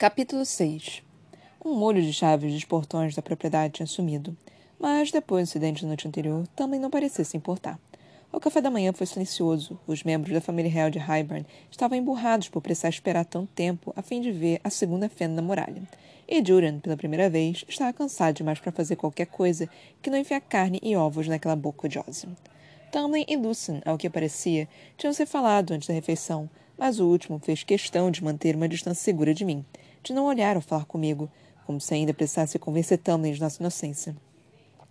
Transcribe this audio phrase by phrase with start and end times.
[0.00, 1.02] Capítulo 6
[1.62, 4.34] Um molho de chaves dos portões da propriedade tinha sumido,
[4.78, 7.78] mas depois do incidente da noite anterior também não parecia se importar.
[8.32, 9.78] O café da manhã foi silencioso.
[9.86, 14.00] Os membros da família real de Highburn estavam emburrados por precisar esperar tanto tempo a
[14.00, 15.82] fim de ver a segunda fenda na muralha.
[16.26, 19.68] E Julian, pela primeira vez, estava cansado demais para fazer qualquer coisa
[20.00, 22.26] que não enfiar carne e ovos naquela boca odiosa.
[22.90, 26.48] Tamlin e Lucien, ao que parecia, tinham se falado antes da refeição,
[26.78, 29.62] mas o último fez questão de manter uma distância segura de mim,
[30.02, 31.30] de não olhar ou falar comigo,
[31.66, 34.16] como se ainda precisasse convencer Tamlin de nossa inocência.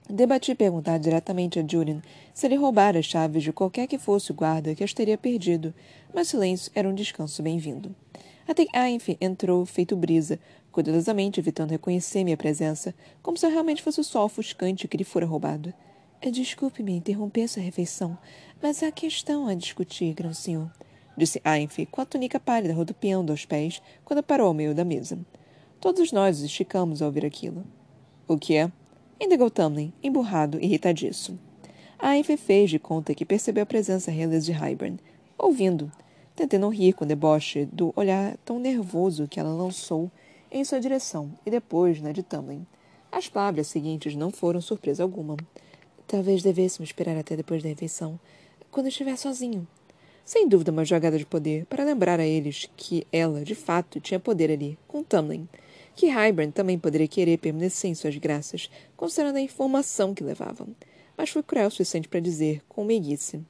[0.10, 2.02] Debati perguntar diretamente a Julian
[2.34, 5.74] se ele roubara as chaves de qualquer que fosse o guarda que as teria perdido,
[6.14, 7.96] mas silêncio era um descanso bem-vindo.
[8.48, 10.40] Até Ainf entrou feito brisa,
[10.72, 15.04] cuidadosamente evitando reconhecer minha presença, como se eu realmente fosse o sol ofuscante que lhe
[15.04, 15.72] fora roubado.
[16.32, 18.18] Desculpe-me interromper sua refeição,
[18.62, 20.72] mas há questão a discutir, grão senhor
[21.20, 25.20] disse Ainf, com a túnica pálida rodopiando aos pés, quando parou ao meio da mesa.
[25.80, 27.64] Todos nós nos esticamos ao ouvir aquilo.
[28.28, 28.72] O que é?
[29.20, 31.38] Indagou Tamlin, emburrado irritadiço.
[32.00, 34.98] Ainf fez de conta que percebeu a presença realeza de Hybern,
[35.38, 35.92] ouvindo,
[36.36, 40.10] tentando rir com deboche do olhar tão nervoso que ela lançou
[40.50, 42.66] em sua direção e depois na de Tamlin.
[43.12, 45.36] As palavras seguintes não foram surpresa alguma.
[46.08, 48.20] Talvez devêssemos esperar até depois da refeição,
[48.72, 49.68] quando estiver sozinho,
[50.30, 54.20] sem dúvida uma jogada de poder, para lembrar a eles que ela, de fato, tinha
[54.20, 55.50] poder ali, com Tamlin.
[55.96, 60.68] Que Hybern também poderia querer permanecer em suas graças, considerando a informação que levavam.
[61.18, 63.42] Mas foi cruel o suficiente para dizer, com meiguice.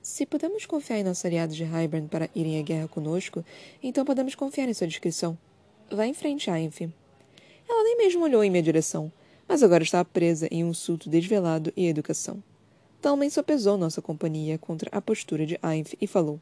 [0.00, 3.44] Se podemos confiar em nossos aliados de Hybern para irem à guerra conosco,
[3.82, 5.36] então podemos confiar em sua descrição.
[5.90, 6.82] Vá em frente, Ainf.
[7.68, 9.10] Ela nem mesmo olhou em minha direção,
[9.48, 12.40] mas agora estava presa em um sulto desvelado e educação.
[13.00, 16.38] Talman sopesou nossa companhia contra a postura de Ainf e falou.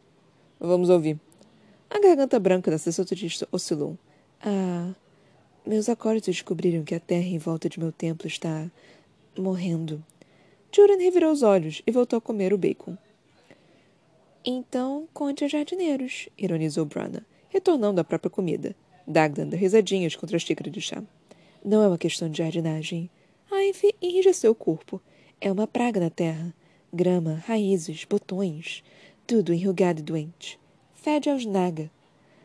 [0.58, 1.18] Vamos ouvir.
[1.88, 3.96] A garganta branca da sacerdotista oscilou.
[4.40, 4.92] Ah,
[5.64, 8.68] meus acólitos descobriram que a terra em volta de meu templo está
[9.38, 10.04] morrendo.
[10.74, 12.98] Juran revirou os olhos e voltou a comer o bacon.
[14.44, 18.74] Então, conte a jardineiros, ironizou Brana, retornando à própria comida.
[19.06, 21.02] Dagdan deu risadinhas contra a xícara de chá.
[21.64, 23.08] Não é uma questão de jardinagem.
[23.50, 25.00] Ainf enrijeceu o corpo
[25.40, 26.52] é uma praga na terra.
[26.92, 28.82] Grama, raízes, botões,
[29.26, 30.58] tudo enrugado e doente.
[30.94, 31.90] Fede aos naga.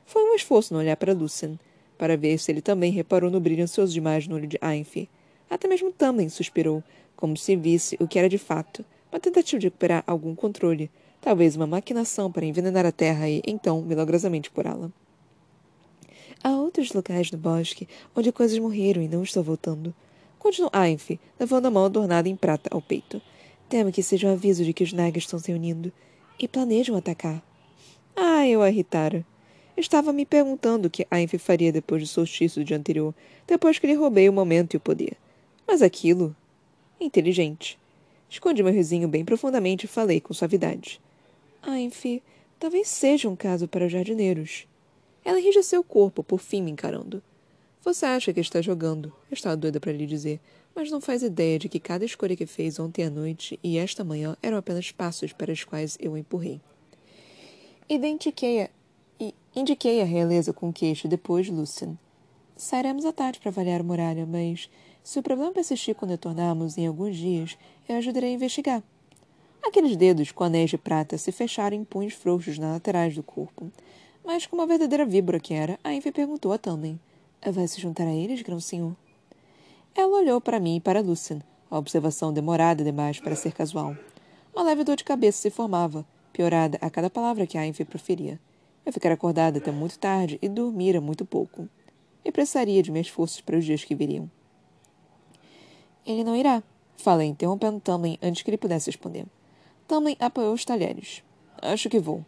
[0.05, 1.59] Foi um esforço não olhar para Lucien,
[1.97, 5.07] para ver se ele também reparou no brilho ansioso demais no olho de Ainf.
[5.49, 6.83] Até mesmo Tamlin suspirou,
[7.15, 11.55] como se visse o que era de fato, uma tentativa de recuperar algum controle, talvez
[11.55, 14.91] uma maquinação para envenenar a terra e, então, milagrosamente curá-la.
[16.43, 19.95] Há outros locais no bosque onde coisas morreram e não estou voltando.
[20.43, 23.21] Continuou Ainf, levando a mão adornada em prata ao peito.
[23.69, 25.89] Temo que seja um aviso de que os Nagas estão se unindo
[26.37, 27.41] e planejam atacar.
[28.13, 29.25] Ah, eu a irritara.
[29.77, 33.15] Estava me perguntando o que Ainf faria depois do solstício do dia anterior,
[33.47, 35.15] depois que lhe roubei o momento e o poder.
[35.65, 36.35] Mas aquilo...
[36.99, 37.79] Inteligente.
[38.29, 40.99] Escondi meu risinho bem profundamente e falei com suavidade.
[41.61, 42.21] Ainf,
[42.59, 44.67] talvez seja um caso para os jardineiros.
[45.23, 47.23] Ela enrijeceu o corpo, por fim me encarando.
[47.83, 50.39] Você acha que está jogando, estava doida para lhe dizer,
[50.73, 54.05] mas não faz ideia de que cada escolha que fez ontem à noite e esta
[54.05, 56.61] manhã eram apenas passos para os quais eu empurrei.
[57.89, 58.69] Identiquei a,
[59.19, 61.97] e indiquei a realeza com queixo depois Lucian.
[62.55, 64.69] Sairemos à tarde para avaliar a muralha, mas
[65.03, 67.57] se o problema persistir quando retornarmos em alguns dias,
[67.89, 68.81] eu ajudarei a investigar.
[69.61, 73.69] Aqueles dedos com anéis de prata se fecharam em punhos frouxos nas laterais do corpo.
[74.23, 76.97] Mas, como a verdadeira víbora que era, a Ivy perguntou a Tamlin.
[77.51, 78.95] Vai se juntar a eles, grão senhor?
[79.93, 83.97] Ela olhou para mim e para Lucien, a observação demorada demais para ser casual.
[84.55, 88.39] Uma leve dor de cabeça se formava, piorada a cada palavra que Ainf proferia.
[88.85, 91.67] Eu ficara acordada até muito tarde e dormira muito pouco.
[92.23, 94.31] E precisaria de meus esforços para os dias que viriam.
[96.05, 96.63] Ele não irá,
[96.95, 99.25] falei, interrompendo Tamlin antes que ele pudesse responder.
[99.85, 101.23] Tamlin apoiou os talheres.
[101.61, 102.25] Acho que vou.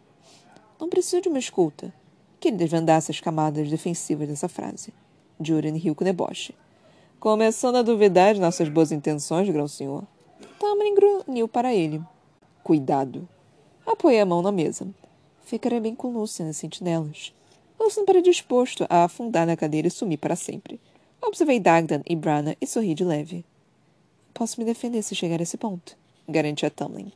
[0.78, 1.92] Não preciso de uma escuta.
[2.38, 4.92] Que ele desvendasse as camadas defensivas dessa frase.
[5.40, 6.54] Juran riu com deboche.
[7.18, 10.04] Começando a duvidar de nossas boas intenções, grão senhor.
[10.58, 12.02] Tamlin grunhiu para ele.
[12.62, 13.28] Cuidado.
[13.86, 14.86] Apoiei a mão na mesa.
[15.44, 17.32] Ficarei bem com Lucian nas sentinelas.
[17.78, 20.80] Lucian para disposto a afundar na cadeira e sumir para sempre.
[21.22, 23.44] Observei Dagdan e Brana e sorri de leve.
[24.34, 25.96] Posso me defender se chegar a esse ponto,
[26.28, 27.12] garantia Tamlin.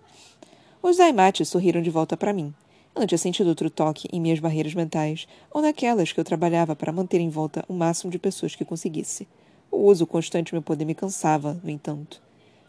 [0.83, 2.55] Os Zaimates sorriram de volta para mim.
[2.95, 6.93] Não tinha sentido outro toque em minhas barreiras mentais, ou naquelas que eu trabalhava para
[6.93, 9.29] manter em volta o máximo de pessoas que conseguisse.
[9.71, 12.21] O uso constante do meu poder me cansava, no entanto.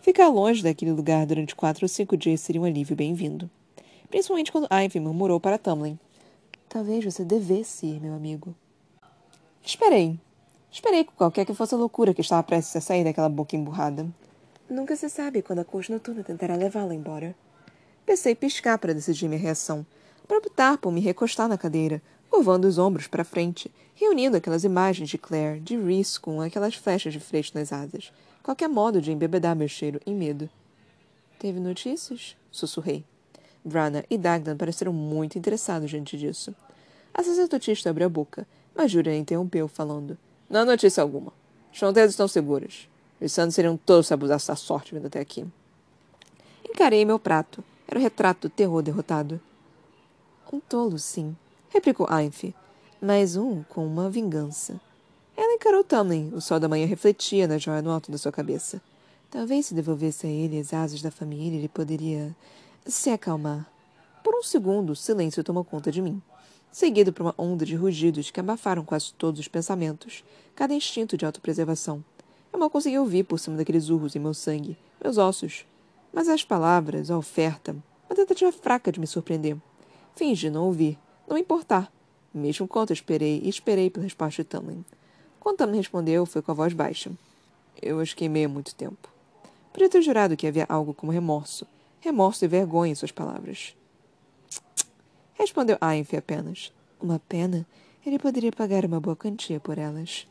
[0.01, 3.49] Ficar longe daquele lugar durante quatro ou cinco dias seria um alívio bem-vindo.
[4.09, 5.97] Principalmente quando Ivy murmurou para Tamlin.
[6.69, 8.55] Talvez você devesse ir, meu amigo.
[9.63, 10.19] Esperei.
[10.71, 14.07] Esperei com qualquer que fosse a loucura que estava prestes a sair daquela boca emburrada.
[14.69, 17.35] Nunca se sabe quando a corte noturna tentará levá-la embora.
[18.05, 19.85] Pensei piscar para decidir minha reação,
[20.31, 25.09] para optar por me recostar na cadeira, curvando os ombros para frente, reunindo aquelas imagens
[25.09, 29.57] de Claire, de Reese com aquelas flechas de freixo nas asas, qualquer modo de embebedar
[29.57, 30.49] meu cheiro em medo.
[31.37, 32.37] Teve notícias?
[32.49, 33.03] Sussurrei.
[33.61, 36.55] Brana e Dagdan pareceram muito interessados diante disso.
[37.13, 40.17] A sacerdotista abriu a boca, mas Julia interrompeu, falando.
[40.49, 41.33] Não há notícia alguma.
[41.73, 42.87] As fronteiras estão seguras.
[43.19, 45.45] Os santos seriam todos se abusassem da sorte vindo até aqui.
[46.63, 47.61] Encarei meu prato.
[47.85, 49.41] Era o retrato do terror derrotado.
[50.53, 51.33] Um tolo, sim,
[51.69, 52.53] replicou Ainf,
[53.01, 54.81] mais um com uma vingança.
[55.37, 56.29] Ela encarou Tamlin.
[56.33, 58.81] O sol da manhã refletia na joia no alto da sua cabeça.
[59.29, 62.35] Talvez se devolvesse a ele as asas da família, ele poderia
[62.85, 63.65] se acalmar.
[64.21, 66.21] Por um segundo, o silêncio tomou conta de mim,
[66.69, 70.21] seguido por uma onda de rugidos que abafaram quase todos os pensamentos,
[70.53, 72.03] cada instinto de autopreservação.
[72.51, 75.65] Eu mal consegui ouvir por cima daqueles urros em meu sangue, meus ossos.
[76.11, 77.73] Mas as palavras, a oferta,
[78.09, 79.55] uma tentativa fraca de me surpreender.
[80.15, 80.97] Fingi não ouvir,
[81.27, 81.91] não importar,
[82.33, 84.85] mesmo quanto esperei e esperei pela resposta de Tamlin.
[85.39, 87.11] Quando Tamlin respondeu, foi com a voz baixa.
[87.81, 89.09] Eu as queimei há muito tempo.
[89.73, 91.65] Podia ter jurado que havia algo como remorso,
[91.99, 93.75] remorso e vergonha em suas palavras.
[95.33, 96.71] Respondeu Ainf apenas.
[97.01, 97.65] Uma pena.
[98.05, 100.27] Ele poderia pagar uma boa quantia por elas.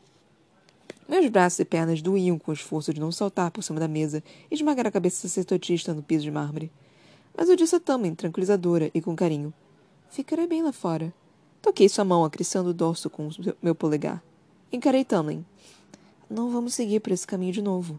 [1.09, 4.23] Meus braços e pernas doíam com o esforço de não saltar por cima da mesa
[4.49, 6.71] e esmagar a cabeça sacerdotista no piso de mármore.
[7.35, 9.53] Mas eu disse a Tamlin, tranquilizadora e com carinho.
[10.11, 11.13] Ficarei bem lá fora.
[11.61, 13.31] Toquei sua mão, acriçando o dorso com o
[13.61, 14.21] meu polegar.
[14.69, 15.45] Encarei Tamlin.
[16.29, 17.97] Não vamos seguir por esse caminho de novo.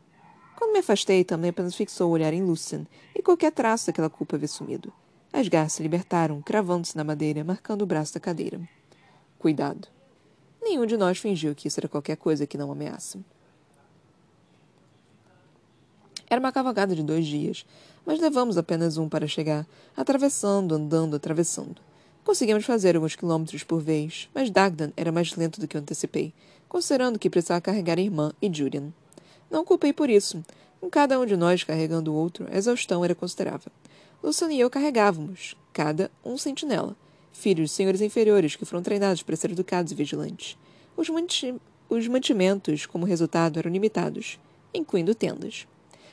[0.54, 2.86] Quando me afastei, também apenas fixou o olhar em Lucian,
[3.16, 4.92] e qualquer traço daquela culpa havia sumido.
[5.32, 8.60] As garras se libertaram, cravando-se na madeira, marcando o braço da cadeira.
[9.38, 9.88] Cuidado.
[10.62, 13.18] Nenhum de nós fingiu que isso era qualquer coisa que não ameaça.
[16.28, 17.64] Era uma cavalgada de dois dias,
[18.04, 19.66] mas levamos apenas um para chegar,
[19.96, 21.80] atravessando, andando, atravessando.
[22.24, 26.32] Conseguimos fazer alguns quilômetros por vez, mas Dagdan era mais lento do que eu antecipei,
[26.68, 28.92] considerando que precisava carregar a irmã e Julian.
[29.50, 30.42] Não culpei por isso.
[30.80, 33.70] Com cada um de nós carregando o outro, a exaustão era considerável.
[34.22, 36.96] Luciano e eu carregávamos, cada um sentinela,
[37.32, 40.56] filhos de senhores inferiores que foram treinados para ser educados e vigilantes.
[40.96, 41.54] Os, manti
[41.88, 44.38] os mantimentos, como resultado, eram limitados,
[44.72, 45.66] incluindo tendas.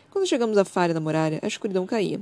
[0.10, 2.20] Quando chegamos à falha da muralha, a escuridão caía.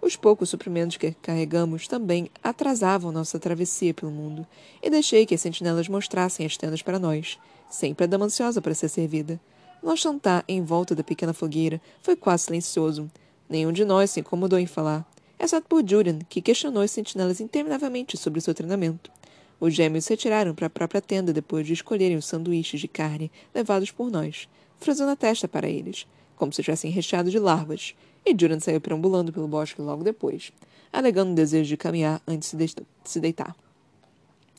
[0.00, 4.46] Os poucos suprimentos que carregamos também atrasavam nossa travessia pelo mundo,
[4.82, 7.38] e deixei que as sentinelas mostrassem as tendas para nós,
[7.70, 9.40] sempre a dama ansiosa para ser servida.
[9.82, 13.10] Nosso jantar, em volta da pequena fogueira, foi quase silencioso.
[13.48, 15.06] Nenhum de nós se incomodou em falar,
[15.38, 19.10] exceto por Julian, que questionou as sentinelas interminavelmente sobre seu treinamento.
[19.58, 23.30] Os gêmeos se retiraram para a própria tenda depois de escolherem os sanduíches de carne
[23.54, 24.48] levados por nós,
[24.78, 27.94] franzindo a testa para eles, como se estivessem recheados de larvas,
[28.24, 30.52] e Julian saiu perambulando pelo bosque logo depois,
[30.92, 32.66] alegando o desejo de caminhar antes de
[33.04, 33.56] se deitar.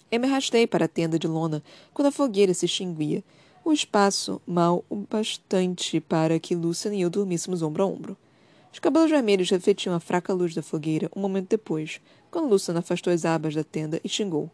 [0.09, 1.61] Eu me arrastei para a tenda de lona
[1.93, 3.23] quando a fogueira se extinguia,
[3.63, 8.17] o espaço mal o bastante para que Lucian e eu dormíssemos ombro a ombro.
[8.71, 11.99] Os cabelos vermelhos refletiam a fraca luz da fogueira um momento depois,
[12.31, 14.49] quando Lucian afastou as abas da tenda e xingou.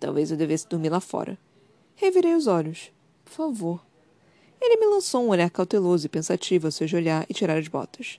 [0.00, 1.38] Talvez eu devesse dormir lá fora.
[1.96, 2.90] Revirei os olhos.
[3.24, 3.85] Por favor.
[4.60, 8.18] Ele me lançou um olhar cauteloso e pensativo ao se ajoelhar e tirar as botas.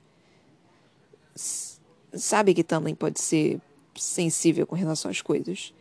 [2.13, 3.59] Sabe que também pode ser
[3.95, 5.73] sensível com relação às coisas.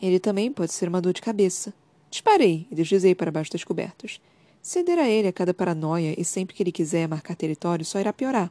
[0.00, 1.74] Ele também pode ser uma dor de cabeça.
[2.10, 4.20] Disparei e deslizei para baixo das cobertas.
[4.62, 8.12] Ceder a ele a cada paranoia e sempre que ele quiser marcar território só irá
[8.12, 8.50] piorar.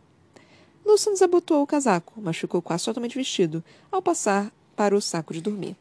[0.85, 5.41] Lucian desabotoou o casaco, mas ficou quase totalmente vestido ao passar para o saco de
[5.41, 5.75] dormir.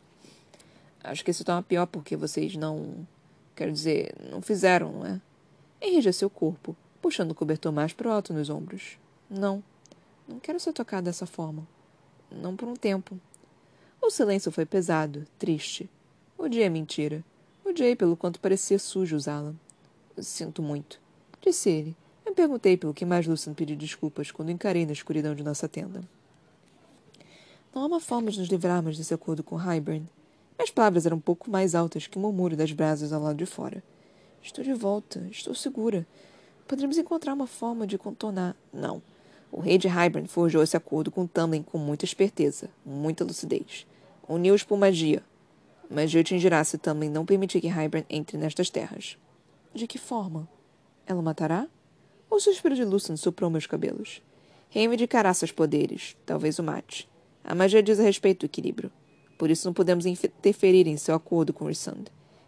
[1.03, 3.07] Acho que isso está pior porque vocês não.
[3.55, 5.21] Quero dizer, não fizeram, não é?
[5.87, 8.99] Enrijeceu o corpo, puxando o cobertor mais para o alto nos ombros.
[9.31, 9.63] Não.
[10.27, 11.65] Não quero ser tocado dessa forma.
[12.29, 13.17] Não por um tempo.
[14.03, 15.89] O silêncio foi pesado, triste.
[16.37, 17.25] O dia é mentira.
[17.65, 19.55] Odiei pelo quanto parecia sujo usá-la.
[20.19, 21.01] Sinto muito,
[21.41, 21.97] disse ele.
[22.25, 26.03] Eu perguntei pelo que mais Lucian pediu desculpas quando encarei na escuridão de nossa tenda.
[27.73, 30.09] Não há uma forma de nos livrarmos desse acordo com Hybern.
[30.59, 33.47] Minhas palavras eram um pouco mais altas que o murmúrio das brasas ao lado de
[33.47, 33.85] fora.
[34.47, 36.07] Estou de volta, estou segura.
[36.69, 38.55] Poderíamos encontrar uma forma de contornar.
[38.73, 39.03] Não.
[39.51, 43.85] O rei de Hybern forjou esse acordo com Tamlin com muita esperteza, muita lucidez.
[44.29, 45.21] Uniu-os por magia,
[46.09, 49.19] te atingirá se também não permitir que Hybern entre nestas terras.
[49.75, 50.49] De que forma?
[51.09, 51.67] Ela matará?
[52.31, 54.23] O suspiro de Lucian soprou meus cabelos.
[54.71, 56.17] Reivindicará seus poderes.
[56.25, 57.09] Talvez o mate.
[57.43, 58.93] A magia diz a respeito do equilíbrio.
[59.37, 62.05] Por isso não podemos interferir em seu acordo com Rissand.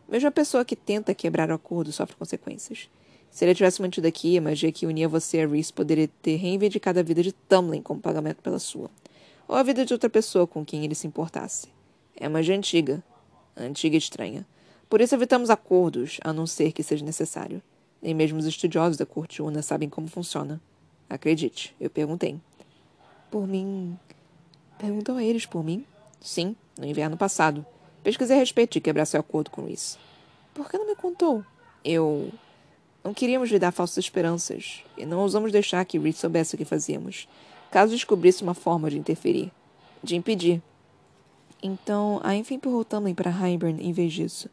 [0.08, 2.88] Mesmo a pessoa que tenta quebrar o acordo sofre consequências.
[3.30, 6.98] Se ele tivesse mantido aqui, a magia que unia você a Reese poderia ter reivindicado
[6.98, 8.90] a vida de Tamlin como pagamento pela sua.
[9.46, 11.68] Ou a vida de outra pessoa com quem ele se importasse.
[12.16, 13.04] É magia antiga.
[13.56, 14.46] Antiga e estranha.
[14.88, 17.62] Por isso evitamos acordos, a não ser que seja necessário.
[18.00, 20.60] Nem mesmo os estudiosos da corte una sabem como funciona.
[21.10, 22.40] Acredite, eu perguntei.
[23.30, 23.98] Por mim.
[24.78, 25.84] Perguntou a eles por mim?
[26.20, 27.66] Sim, no inverno passado.
[28.08, 29.98] Pesquisei a respeito de quebrar seu acordo com Reese.
[30.54, 31.44] Por que não me contou?
[31.84, 32.32] Eu.
[33.04, 36.64] Não queríamos lhe dar falsas esperanças, e não ousamos deixar que Reese soubesse o que
[36.64, 37.28] fazíamos,
[37.70, 39.52] caso descobrisse uma forma de interferir,
[40.02, 40.62] de impedir.
[41.62, 44.48] Então, a enfim empurrou Tamlin para Hybern em vez disso.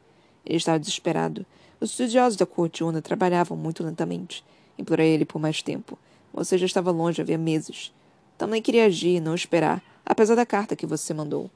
[0.46, 1.46] Ele estava desesperado.
[1.80, 4.44] Os estudiosos da corte Una trabalhavam muito lentamente.
[4.78, 5.98] Implorei ele por mais tempo.
[6.34, 7.94] Você já estava longe havia meses.
[8.38, 11.50] Também queria agir, não esperar, apesar da carta que você mandou.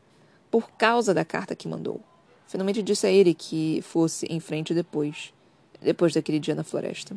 [0.51, 2.01] Por causa da carta que mandou.
[2.47, 5.33] Finalmente disse a ele que fosse em frente depois.
[5.81, 7.15] Depois daquele dia na floresta.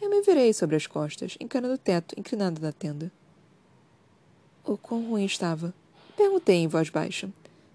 [0.00, 3.12] Eu me virei sobre as costas, encarando o teto, inclinado na tenda.
[4.64, 5.74] O quão ruim estava?
[6.16, 7.28] Perguntei em voz baixa.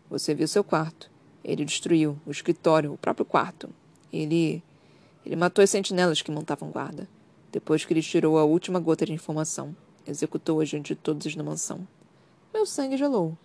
[0.09, 1.09] Você viu seu quarto.
[1.43, 3.69] Ele destruiu o escritório, o próprio quarto.
[4.11, 4.63] Ele.
[5.25, 7.07] Ele matou as sentinelas que montavam guarda.
[7.51, 9.75] Depois que ele tirou a última gota de informação,
[10.07, 11.87] executou-a diante de todos na mansão.
[12.53, 13.37] Meu sangue gelou.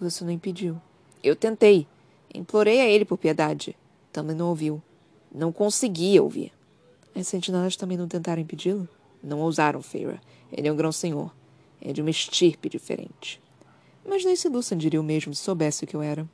[0.00, 0.80] Você não impediu.
[1.22, 1.86] Eu tentei.
[2.34, 3.76] Implorei a ele por piedade.
[4.12, 4.82] Também não ouviu.
[5.32, 6.52] Não conseguia ouvir.
[7.14, 8.88] As sentinelas também não tentaram impedi-lo?
[9.22, 10.20] Não ousaram, Feira.
[10.52, 11.32] Ele é um grão-senhor.
[11.80, 13.40] É de uma estirpe diferente.
[14.06, 16.28] Mas nem se Lucian diria o mesmo se soubesse o que eu era.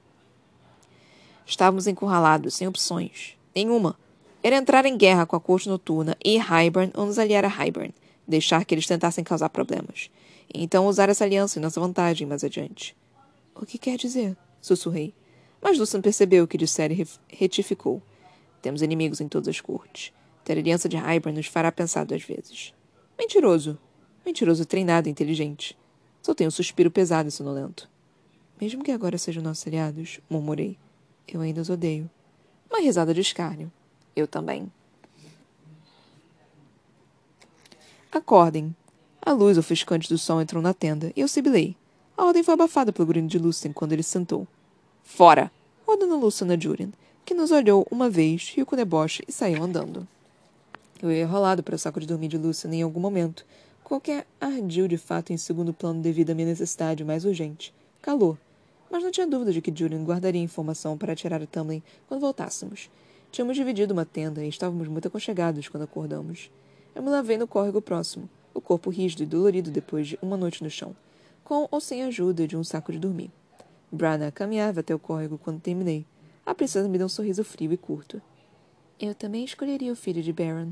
[1.47, 3.37] Estávamos encurralados, sem opções.
[3.55, 3.97] Nenhuma.
[4.43, 7.93] Era entrar em guerra com a corte noturna e Hybern ou nos aliar a Hybern,
[8.26, 10.11] deixar que eles tentassem causar problemas.
[10.52, 12.97] E então usar essa aliança em nossa vantagem mais adiante.
[13.61, 14.38] O que quer dizer?
[14.62, 15.14] Sussurrei.
[15.61, 18.00] Mas Lucian percebeu o que dissera e retificou.
[18.62, 20.14] Temos inimigos em todas as cortes.
[20.43, 22.73] Ter aliança de Hybern nos fará pensar duas vezes.
[23.19, 23.79] Mentiroso.
[24.25, 25.76] Mentiroso treinado e inteligente.
[26.23, 27.87] Só tenho um suspiro pesado e sonolento.
[28.59, 30.79] Mesmo que agora sejam nossos aliados, murmurei.
[31.29, 32.09] Eu ainda os odeio.
[32.71, 33.71] Uma risada de escárnio.
[34.17, 34.73] Eu também.
[38.11, 38.75] Acordem.
[39.21, 41.76] A luz ofuscante do sol entrou na tenda e eu sibilei.
[42.21, 44.47] A ordem foi abafada pelo grito de Lucien quando ele sentou.
[45.03, 45.50] Fora!
[45.87, 46.91] ordenou Lucien a Julian,
[47.25, 50.07] que nos olhou uma vez, riu com deboche e saiu andando.
[51.03, 53.47] Eu ia rolado para o saco de dormir de Lucien em algum momento.
[53.83, 57.73] Qualquer ardil de fato em segundo plano devido à minha necessidade mais urgente.
[58.03, 58.37] Calor
[58.91, 62.91] mas não tinha dúvida de que Julian guardaria informação para tirar a Tamlin quando voltássemos.
[63.33, 66.50] Tínhamos dividido uma tenda e estávamos muito aconchegados quando acordamos.
[66.95, 70.62] Eu me lavei no córrego próximo, o corpo rígido e dolorido depois de uma noite
[70.62, 70.95] no chão,
[71.50, 73.33] com ou sem ajuda de um saco de dormir.
[73.90, 76.07] Brana caminhava até o córrego quando terminei.
[76.47, 78.23] A princesa me deu um sorriso frio e curto.
[79.00, 80.71] Eu também escolheria o filho de Baron.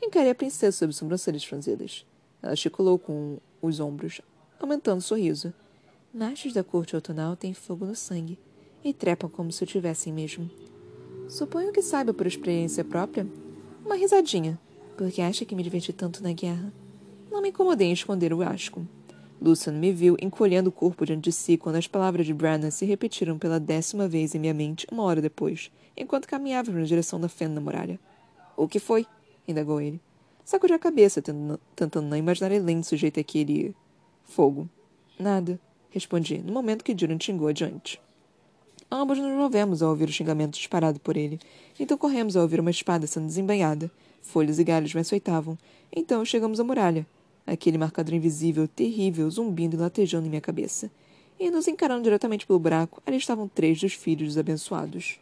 [0.00, 2.06] Encarei a princesa sob sobrancelhas franzidas.
[2.40, 4.20] Ela articulou com os ombros,
[4.60, 5.52] aumentando o sorriso.
[6.14, 8.38] Machos da corte outonal têm fogo no sangue
[8.84, 10.48] e trepam como se o tivessem mesmo.
[11.28, 13.26] Suponho que saiba por experiência própria.
[13.84, 14.56] Uma risadinha,
[14.96, 16.72] porque acha que me diverti tanto na guerra.
[17.28, 18.86] Não me incomodei em esconder o asco.
[19.42, 22.84] Lucian me viu encolhendo o corpo diante de si quando as palavras de Branna se
[22.84, 27.28] repetiram pela décima vez em minha mente uma hora depois, enquanto caminhava na direção da
[27.28, 27.98] fenda da muralha.
[28.56, 29.04] O que foi?
[29.46, 30.00] indagou ele.
[30.44, 31.20] Sacudi a cabeça,
[31.74, 33.74] tentando não imaginar Helene sujeito àquele...
[34.24, 34.68] fogo.
[35.18, 35.58] Nada
[35.92, 38.00] respondi, no momento que Julian xingou adiante.
[38.90, 41.38] Ambos nos movemos ao ouvir o xingamento disparado por ele.
[41.78, 43.90] Então corremos ao ouvir uma espada sendo desembainhada.
[44.22, 45.58] Folhas e galhos me açoitavam.
[45.94, 47.06] Então chegamos à muralha.
[47.46, 50.90] Aquele marcador invisível, terrível, zumbindo e latejando em minha cabeça.
[51.38, 55.18] E nos encarando diretamente pelo buraco, ali estavam três dos filhos dos abençoados.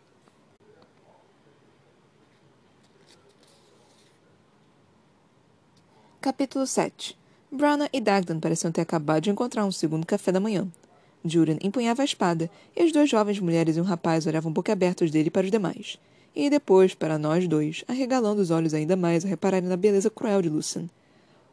[6.21, 7.19] Capítulo 7
[7.50, 10.69] Brana e Dagdan pareciam ter acabado de encontrar um segundo café da manhã.
[11.25, 15.31] Julian empunhava a espada, e as duas jovens mulheres e um rapaz olhavam boquiabertos dele
[15.31, 15.99] para os demais.
[16.37, 20.41] E depois, para nós dois, arregalando os olhos ainda mais a repararem na beleza cruel
[20.41, 20.89] de Lucian.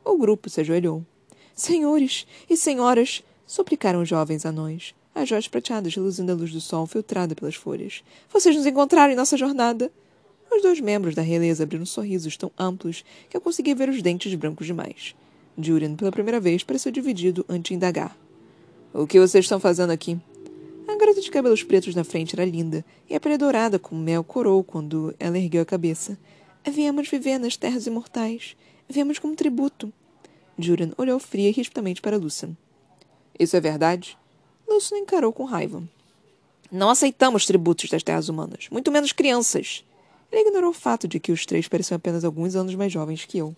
[0.07, 1.05] O grupo se ajoelhou.
[1.53, 3.21] Senhores e senhoras!
[3.45, 8.03] suplicaram os jovens anões, as joias prateadas reluzindo a luz do sol filtrada pelas folhas.
[8.31, 9.91] Vocês nos encontraram em nossa jornada!
[10.49, 14.33] Os dois membros da realeza abriram sorrisos tão amplos que eu consegui ver os dentes
[14.33, 15.13] brancos demais.
[15.57, 18.17] Julian, pela primeira vez, pareceu dividido antes de indagar.
[18.93, 20.17] O que vocês estão fazendo aqui?
[20.87, 24.23] A garota de cabelos pretos na frente era linda, e a pele dourada como mel
[24.23, 26.17] corou quando ela ergueu a cabeça.
[26.65, 28.55] Viemos viver nas terras imortais.
[28.89, 29.91] Viemos como tributo.
[30.57, 32.55] Julian olhou fria e rispidamente para Lucian.
[33.37, 34.17] Isso é verdade?
[34.67, 35.83] Lucian encarou com raiva.
[36.71, 39.85] Não aceitamos tributos das terras humanas, muito menos crianças.
[40.31, 43.37] Ele ignorou o fato de que os três pareciam apenas alguns anos mais jovens que
[43.37, 43.55] eu.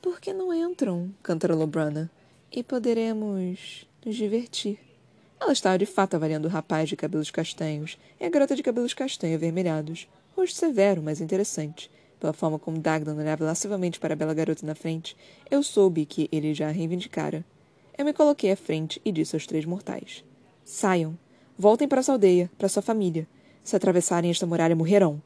[0.00, 1.14] Por que não entram?
[1.22, 2.10] cantarolou Brana.
[2.50, 4.78] E poderemos nos divertir.
[5.40, 8.94] Ela estava de fato avaliando o rapaz de cabelos castanhos e a garota de cabelos
[8.94, 10.08] castanhos avermelhados.
[10.36, 11.90] Rosto severo, mas interessante.
[12.22, 15.16] Pela forma como Dagdan olhava lascivamente para a bela garota na frente,
[15.50, 17.44] eu soube que ele já a reivindicara.
[17.98, 20.22] Eu me coloquei à frente e disse aos três mortais:
[20.64, 21.18] Saiam.
[21.58, 23.26] Voltem para sua aldeia, para sua família.
[23.64, 25.20] Se atravessarem esta muralha, morrerão.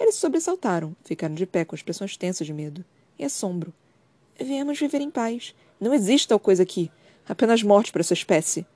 [0.00, 2.84] Eles se sobressaltaram, ficaram de pé com expressões tensas de medo
[3.16, 3.72] e assombro.
[4.36, 5.54] Viemos viver em paz.
[5.80, 6.90] Não existe tal coisa aqui.
[7.28, 8.66] Apenas morte para essa espécie.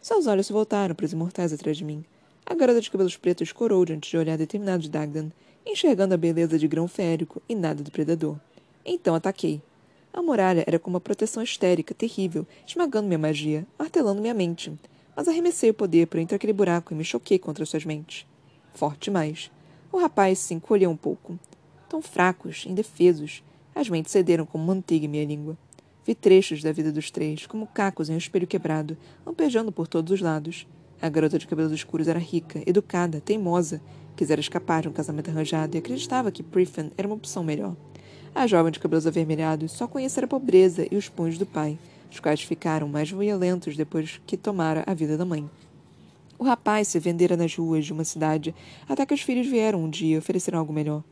[0.00, 2.02] Seus olhos se voltaram para os imortais atrás de mim.
[2.46, 5.30] A garota de cabelos pretos corou diante de olhar determinado de Dagdan,
[5.66, 8.36] enxergando a beleza de grão férico e nada do predador.
[8.84, 9.60] Então ataquei.
[10.12, 14.72] A muralha era como uma proteção histérica, terrível, esmagando minha magia, martelando minha mente
[15.16, 18.26] mas arremessei o poder por entre aquele buraco e me choquei contra suas mentes.
[18.74, 19.50] Forte demais.
[19.90, 21.38] O rapaz se encolheu um pouco.
[21.88, 23.42] Tão fracos, indefesos,
[23.74, 25.56] as mentes cederam como manteiga em minha língua.
[26.04, 30.12] Vi trechos da vida dos três, como cacos em um espelho quebrado, lampejando por todos
[30.12, 30.66] os lados.
[31.00, 33.80] A garota de cabelos escuros era rica, educada, teimosa,
[34.16, 37.76] quisera escapar de um casamento arranjado e acreditava que Priffen era uma opção melhor.
[38.34, 41.78] A jovem de cabelos avermelhados só conhecera a pobreza e os punhos do pai,
[42.10, 45.48] os quais ficaram mais violentos depois que tomara a vida da mãe.
[46.38, 48.54] O rapaz se vendera nas ruas de uma cidade
[48.88, 51.02] até que os filhos vieram um dia oferecer algo melhor.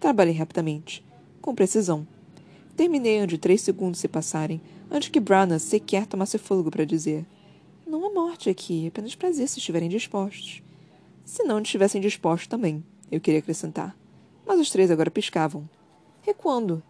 [0.00, 1.04] Trabalhei rapidamente,
[1.40, 2.06] com precisão.
[2.76, 7.24] Terminei onde três segundos se passarem, antes que Brana sequer tomasse fôlego para dizer:
[7.86, 10.63] Não há morte aqui, apenas prazer se estiverem dispostos.
[11.24, 13.96] Se não estivessem dispostos também, eu queria acrescentar.
[14.46, 15.68] Mas os três agora piscavam.
[16.22, 16.82] Recuando.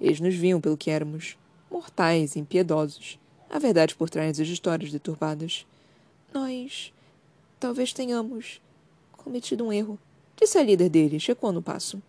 [0.00, 1.36] Eles nos viam pelo que éramos
[1.70, 3.18] mortais impiedosos.
[3.50, 5.66] A verdade por trás das histórias deturbadas.
[6.32, 6.92] Nós
[7.60, 8.60] talvez tenhamos
[9.12, 9.98] cometido um erro,
[10.36, 12.02] disse a líder deles, recuando o passo.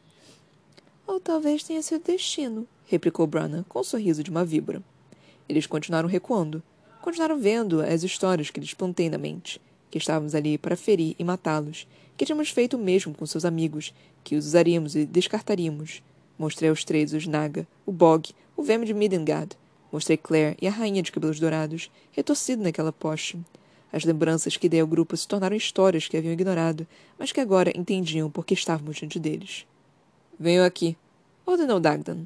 [1.06, 4.82] Ou talvez tenha sido destino, replicou Brana, com o sorriso de uma víbora.
[5.48, 6.64] Eles continuaram recuando.
[7.02, 9.62] Continuaram vendo as histórias que lhes plantei na mente,
[9.94, 13.94] que estávamos ali para ferir e matá-los, que tínhamos feito o mesmo com seus amigos,
[14.24, 16.02] que os usaríamos e descartaríamos.
[16.36, 19.56] Mostrei aos três os Naga, o Bog, o verme de Midengard.
[19.92, 23.38] Mostrei Claire e a rainha de cabelos dourados, retorcido naquela poste.
[23.92, 26.88] As lembranças que dei ao grupo se tornaram histórias que haviam ignorado,
[27.20, 29.64] mas que agora entendiam por que estávamos diante deles.
[30.40, 30.98] Venham aqui,
[31.46, 32.26] ordenou Dagdan.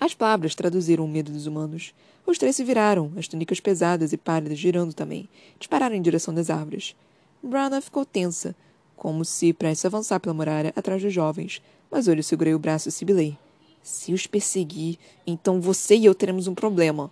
[0.00, 1.92] As palavras traduziram o medo dos humanos.
[2.30, 6.48] Os três se viraram, as túnicas pesadas e pálidas girando também, dispararam em direção das
[6.48, 6.94] árvores.
[7.42, 8.54] Brana ficou tensa,
[8.96, 12.58] como se prestes a avançar pela muralha atrás dos jovens, mas eu lhe segurei o
[12.58, 13.36] braço e sibilei.
[13.82, 17.10] Se os perseguir, então você e eu teremos um problema.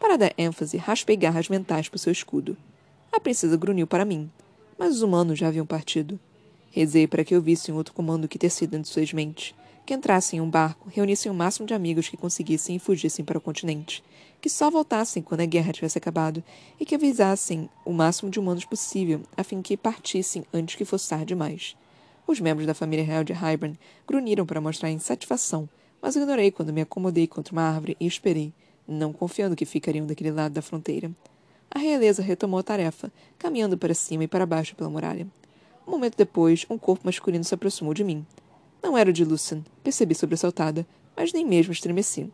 [0.00, 2.56] Para dar ênfase, raspei garras mentais por seu escudo.
[3.12, 4.30] A princesa grunhiu para mim,
[4.78, 6.18] mas os humanos já haviam partido.
[6.70, 9.54] Rezei para que eu visse um outro comando que tecida entre suas mentes,
[9.88, 13.38] que entrassem em um barco, reunissem o máximo de amigos que conseguissem e fugissem para
[13.38, 14.04] o continente,
[14.38, 16.44] que só voltassem quando a guerra tivesse acabado
[16.78, 21.08] e que avisassem o máximo de humanos possível, a fim que partissem antes que fosse
[21.08, 21.74] tarde demais.
[22.26, 25.66] Os membros da família real de Hybern grunhiram para mostrar insatisfação
[26.02, 28.52] mas ignorei quando me acomodei contra uma árvore e esperei,
[28.86, 31.10] não confiando que ficariam daquele lado da fronteira.
[31.70, 35.26] A realeza retomou a tarefa, caminhando para cima e para baixo pela muralha.
[35.86, 38.26] Um momento depois, um corpo masculino se aproximou de mim.
[38.82, 40.86] Não era o de Lucien, percebi sobressaltada,
[41.16, 42.32] mas nem mesmo estremeci.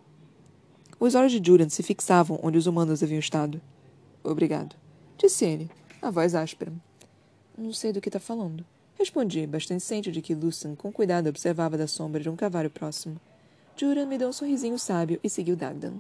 [1.00, 3.60] Os olhos de Julian se fixavam onde os humanos haviam estado.
[4.22, 4.76] Obrigado,
[5.18, 6.72] disse ele, a voz áspera.
[7.56, 8.64] Não sei do que está falando.
[8.98, 13.20] Respondi, bastante ciente de que Lucien com cuidado observava da sombra de um cavalo próximo.
[13.76, 15.94] Juran me deu um sorrisinho sábio e seguiu Dagdan.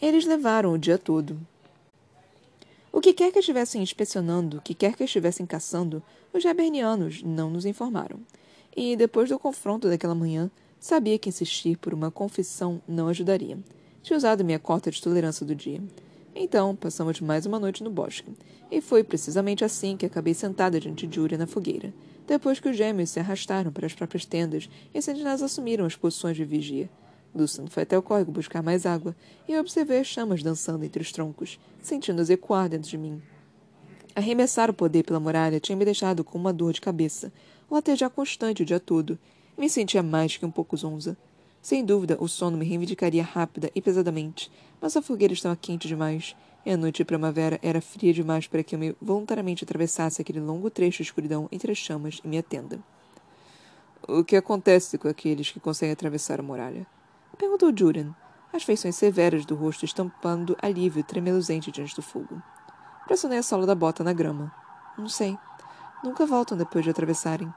[0.00, 1.38] Eles levaram o dia todo.
[3.06, 7.64] Que quer que estivessem inspecionando, o que quer que estivessem caçando, os jabernianos não nos
[7.64, 8.18] informaram.
[8.76, 13.60] E, depois do confronto daquela manhã, sabia que insistir por uma confissão não ajudaria.
[14.02, 15.80] Tinha usado minha cota de tolerância do dia.
[16.34, 18.32] Então, passamos mais uma noite no bosque.
[18.72, 21.94] E foi precisamente assim que acabei sentada diante de Júlia na fogueira,
[22.26, 25.94] depois que os gêmeos se arrastaram para as próprias tendas e as sentinelas assumiram as
[25.94, 26.90] posições de vigia.
[27.36, 29.14] Lucian foi até o córrego buscar mais água
[29.46, 33.20] e eu observei as chamas dançando entre os troncos, sentindo-as ecoar dentro de mim.
[34.14, 37.32] Arremessar o poder pela muralha tinha me deixado com uma dor de cabeça,
[37.70, 39.18] um latejar constante o dia todo.
[39.58, 41.16] Me sentia mais que um pouco zonza.
[41.60, 46.34] Sem dúvida, o sono me reivindicaria rápida e pesadamente, mas a fogueira estava quente demais
[46.64, 50.40] e a noite de primavera era fria demais para que eu me voluntariamente atravessasse aquele
[50.40, 52.80] longo trecho de escuridão entre as chamas e minha tenda.
[54.08, 56.86] O que acontece com aqueles que conseguem atravessar a muralha?
[57.38, 58.14] Perguntou Juran.
[58.52, 62.42] as feições severas do rosto estampando alívio tremeluzente diante do fogo.
[63.06, 64.50] Pressionei a sola da bota na grama.
[64.96, 65.36] Não sei.
[66.02, 67.52] Nunca voltam depois de atravessarem.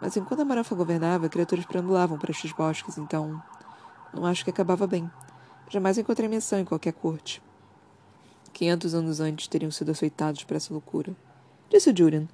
[0.00, 3.40] Mas enquanto a Marafa governava, criaturas perambulavam por estes bosques, então.
[4.12, 5.08] Não acho que acabava bem.
[5.68, 7.40] Jamais encontrei menção em qualquer corte.
[8.52, 11.14] Quinhentos anos antes teriam sido açoitados por essa loucura.
[11.70, 12.26] Disse Julian.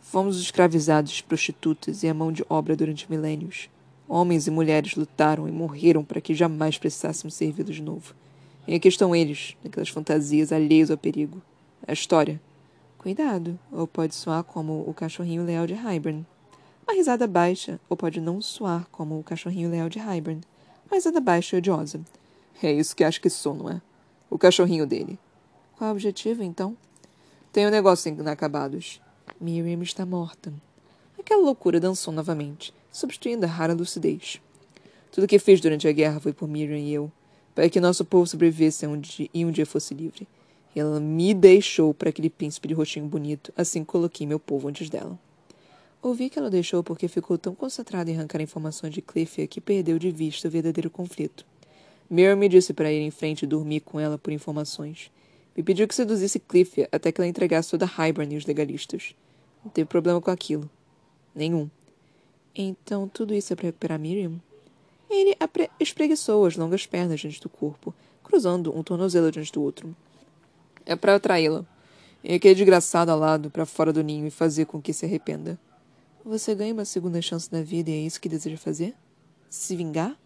[0.00, 3.68] Fomos escravizados, prostitutas e a mão de obra durante milênios.
[4.08, 8.14] Homens e mulheres lutaram e morreram para que jamais precisássemos servi-los de novo.
[8.66, 11.42] E aqui estão eles, naquelas fantasias alheios ao perigo.
[11.86, 12.40] A história.
[12.96, 16.26] Cuidado, ou pode soar como o cachorrinho leal de Hybern.
[16.86, 20.40] Uma risada baixa, ou pode não soar como o cachorrinho leal de Hybern.
[20.86, 22.00] Uma risada baixa e odiosa.
[22.62, 23.82] É isso que acho que sou, não é?
[24.30, 25.18] O cachorrinho dele.
[25.76, 26.74] Qual é o objetivo, então?
[27.52, 29.02] Tem um negócio inacabados.
[29.38, 30.50] Miriam está morta.
[31.18, 34.40] Aquela loucura dançou novamente substituindo a rara lucidez.
[35.12, 37.10] Tudo o que fiz durante a guerra foi por Miriam e eu,
[37.54, 40.26] para que nosso povo sobrevivesse um dia, e um dia fosse livre.
[40.76, 45.18] Ela me deixou para aquele príncipe de rostinho bonito, assim coloquei meu povo antes dela.
[46.00, 49.98] Ouvi que ela deixou porque ficou tão concentrada em arrancar informações de Cliffia que perdeu
[49.98, 51.44] de vista o verdadeiro conflito.
[52.08, 55.10] Miriam me disse para ir em frente e dormir com ela por informações.
[55.56, 59.16] Me pediu que seduzisse Cliffia até que ela entregasse toda Hybern e os legalistas.
[59.64, 60.70] Não teve problema com aquilo.
[61.34, 61.68] Nenhum.
[62.54, 64.40] Então tudo isso é para recuperar Miriam?
[65.10, 65.36] Ele
[65.80, 69.96] espreguiçou as longas pernas diante do corpo, cruzando um tornozelo diante do outro.
[70.84, 71.64] É para atraí-la.
[72.22, 75.58] E aquele desgraçado ao lado, para fora do ninho e fazer com que se arrependa.
[76.24, 78.94] Você ganha uma segunda chance na vida e é isso que deseja fazer?
[79.48, 80.18] Se vingar?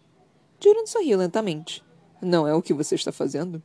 [0.61, 1.83] Juran sorriu lentamente.
[2.21, 3.61] Não é o que você está fazendo?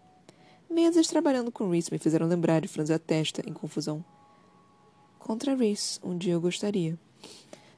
[0.70, 4.04] Mesas trabalhando com Reese me fizeram lembrar de franzir a testa em confusão.
[5.18, 6.98] Contra Reese, um dia eu gostaria.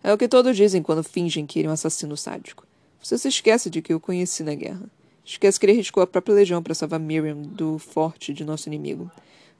[0.03, 2.67] É o que todos dizem quando fingem que ele é um assassino sádico.
[3.03, 4.83] Você se esquece de que eu conheci na guerra.
[5.25, 9.11] Esquece que ele riscou a própria legião para salvar Miriam do forte de nosso inimigo.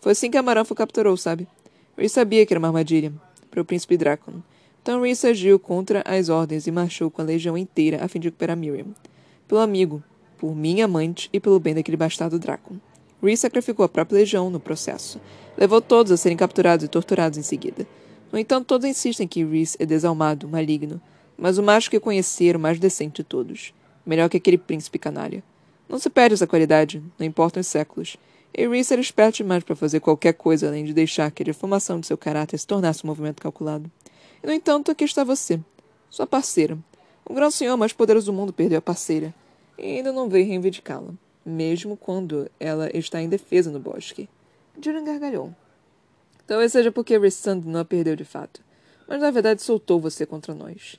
[0.01, 1.47] Foi assim que Amaranfo capturou, sabe?
[1.97, 3.13] Reese sabia que era uma armadilha
[3.51, 4.43] para o príncipe Dracon.
[4.83, 8.29] Então Reese agiu contra as ordens e marchou com a legião inteira a fim de
[8.29, 8.87] recuperar Miriam.
[9.47, 10.03] Pelo amigo,
[10.39, 12.77] por minha amante e pelo bem daquele bastardo Dracon.
[13.23, 15.21] Reese sacrificou a própria legião no processo.
[15.57, 17.87] Levou todos a serem capturados e torturados em seguida.
[18.33, 21.01] No entanto, todos insistem que Rhys é desalmado, maligno,
[21.37, 23.75] mas o macho que conheci era o mais decente de todos.
[24.07, 25.43] Melhor que aquele príncipe canalha.
[25.89, 28.17] Não se perde essa qualidade, não importam os séculos.
[28.55, 31.99] E Rhys era esperto demais para fazer qualquer coisa além de deixar que a deformação
[31.99, 33.91] de seu caráter se tornasse um movimento calculado.
[34.43, 35.61] E, no entanto, aqui está você,
[36.09, 36.79] sua parceira.
[37.25, 39.35] O grão senhor mais poderoso do mundo perdeu a parceira.
[39.79, 41.13] E ainda não veio reivindicá-la,
[41.45, 44.29] mesmo quando ela está em defesa no bosque.
[44.81, 45.55] Juran gargalhou.
[46.51, 48.61] Talvez seja porque Rissand não a perdeu de fato,
[49.07, 50.97] mas na verdade soltou você contra nós.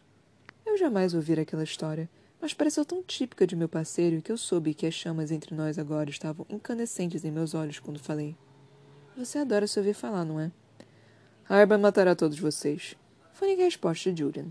[0.66, 2.10] Eu jamais ouvi aquela história,
[2.40, 5.78] mas pareceu tão típica de meu parceiro que eu soube que as chamas entre nós
[5.78, 8.34] agora estavam incandescentes em meus olhos quando falei.
[9.18, 10.54] Você adora se ouvir falar, não é?
[11.50, 12.96] Harban matará todos vocês.
[13.34, 14.46] Foi a resposta de Julian.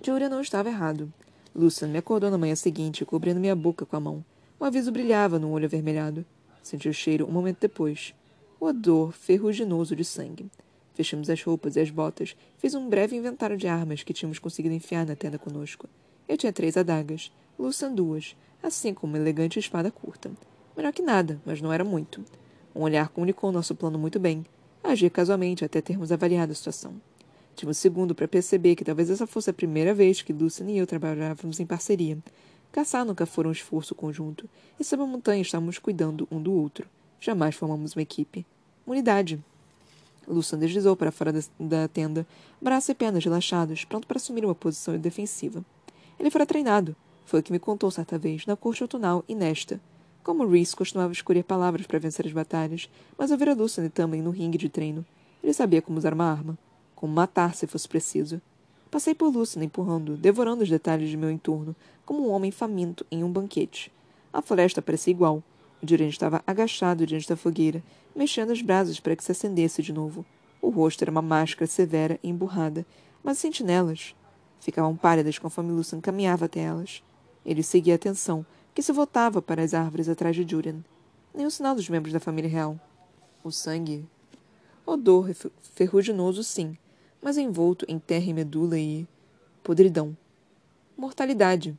[0.00, 1.12] Julian não estava errado.
[1.52, 4.24] Lucian me acordou na manhã seguinte, cobrindo minha boca com a mão.
[4.60, 6.24] O aviso brilhava no olho avermelhado.
[6.66, 8.12] Senti o cheiro um momento depois.
[8.58, 10.50] O odor ferruginoso de sangue.
[10.94, 12.34] Fechamos as roupas e as botas.
[12.58, 15.88] Fiz um breve inventário de armas que tínhamos conseguido enfiar na tenda conosco.
[16.28, 20.32] Eu tinha três adagas, Lucian duas, assim como uma elegante espada curta.
[20.76, 22.24] Melhor que nada, mas não era muito.
[22.74, 24.44] Um olhar comunicou nosso plano muito bem.
[24.82, 27.00] Agir casualmente até termos avaliado a situação.
[27.54, 30.78] Tive um segundo para perceber que talvez essa fosse a primeira vez que Lucian e
[30.78, 32.18] eu trabalhávamos em parceria.
[32.76, 34.46] Caçar nunca foi um esforço conjunto,
[34.78, 36.86] e sob a montanha estávamos cuidando um do outro.
[37.18, 38.44] Jamais formamos uma equipe.
[38.86, 39.42] Unidade.
[40.28, 42.26] Lucian deslizou para fora da, da tenda,
[42.60, 45.64] braços e pernas relaxados, pronto para assumir uma posição defensiva.
[46.20, 46.94] Ele fora treinado.
[47.24, 49.80] Foi o que me contou certa vez, na corte outonal e nesta.
[50.22, 54.28] Como Reese costumava escolher palavras para vencer as batalhas, mas eu vira Lucian também no
[54.28, 55.02] ringue de treino.
[55.42, 56.58] Ele sabia como usar uma arma,
[56.94, 58.38] como matar se fosse preciso.
[58.96, 63.22] Passei por Lucian empurrando, devorando os detalhes de meu entorno, como um homem faminto em
[63.22, 63.92] um banquete.
[64.32, 65.42] A floresta parecia igual.
[65.82, 69.92] O Duran estava agachado diante da fogueira, mexendo as brasas para que se acendesse de
[69.92, 70.24] novo.
[70.62, 72.86] O rosto era uma máscara severa e emburrada,
[73.22, 74.14] mas as sentinelas
[74.60, 77.02] ficavam pálidas conforme Lucian caminhava até elas.
[77.44, 80.82] Ele seguia a atenção, que se voltava para as árvores atrás de Julian.
[81.34, 82.80] O sinal dos membros da família real.
[83.44, 84.06] O sangue.
[84.86, 85.34] Odor
[85.74, 86.78] ferruginoso, sim,
[87.22, 89.06] mas envolto em terra e medula e.
[89.62, 90.16] podridão.
[90.96, 91.76] Mortalidade.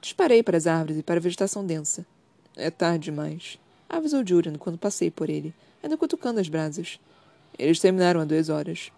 [0.00, 2.04] Disparei para as árvores e para a vegetação densa.
[2.56, 6.98] É tarde demais, avisou Julian quando passei por ele, ainda cutucando as brasas.
[7.58, 8.90] Eles terminaram há duas horas.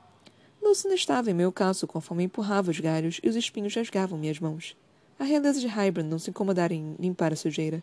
[0.62, 4.76] Lucian estava em meu calço conforme empurrava os galhos e os espinhos rasgavam minhas mãos.
[5.18, 7.82] a realeza de Hybern não se incomodara em limpar a sujeira.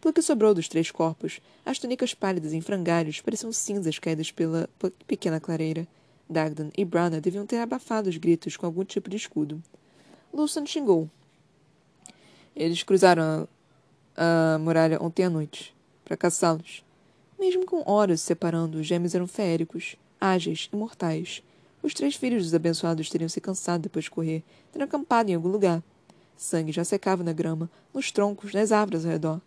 [0.00, 4.68] Pelo que sobrou dos três corpos, as túnicas pálidas em frangalhos pareciam cinzas caídas pela
[5.06, 5.86] pequena clareira.
[6.30, 9.60] Dagdan e Brana deviam ter abafado os gritos com algum tipo de escudo.
[10.32, 11.10] Lucian xingou.
[12.54, 13.48] Eles cruzaram
[14.16, 16.84] a, a muralha ontem à noite, para caçá-los.
[17.38, 21.42] Mesmo com horas separando, os gêmeos eram feéricos, ágeis e mortais.
[21.82, 25.48] Os três filhos dos abençoados teriam se cansado depois de correr, teriam acampado em algum
[25.48, 25.82] lugar.
[26.36, 29.40] Sangue já secava na grama, nos troncos, nas árvores ao redor.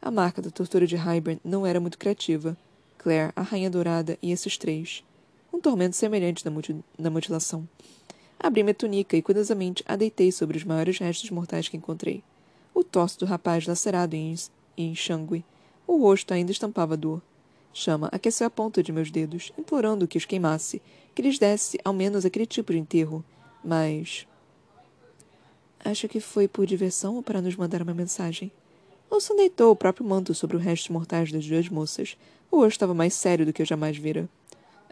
[0.00, 2.56] A marca da tortura de Hybern não era muito criativa.
[2.98, 5.04] Claire, a Rainha Dourada e esses três.
[5.64, 6.44] Tormento semelhante
[6.98, 7.66] na, mutilação.
[8.38, 12.22] Abri minha túnica e cuidadosamente a deitei sobre os maiores restos mortais que encontrei.
[12.74, 14.34] O torso do rapaz lacerado em,
[14.76, 14.94] em.
[15.86, 17.22] O rosto ainda estampava dor.
[17.72, 20.82] Chama aqueceu a ponta de meus dedos, implorando que os queimasse,
[21.14, 23.24] que lhes desse ao menos aquele tipo de enterro.
[23.64, 24.26] Mas.
[25.82, 28.52] Acho que foi por diversão ou para nos mandar uma mensagem.
[29.10, 32.18] Wilson deitou o próprio manto sobre o resto mortais das duas moças.
[32.50, 34.28] O rosto estava mais sério do que eu jamais vira.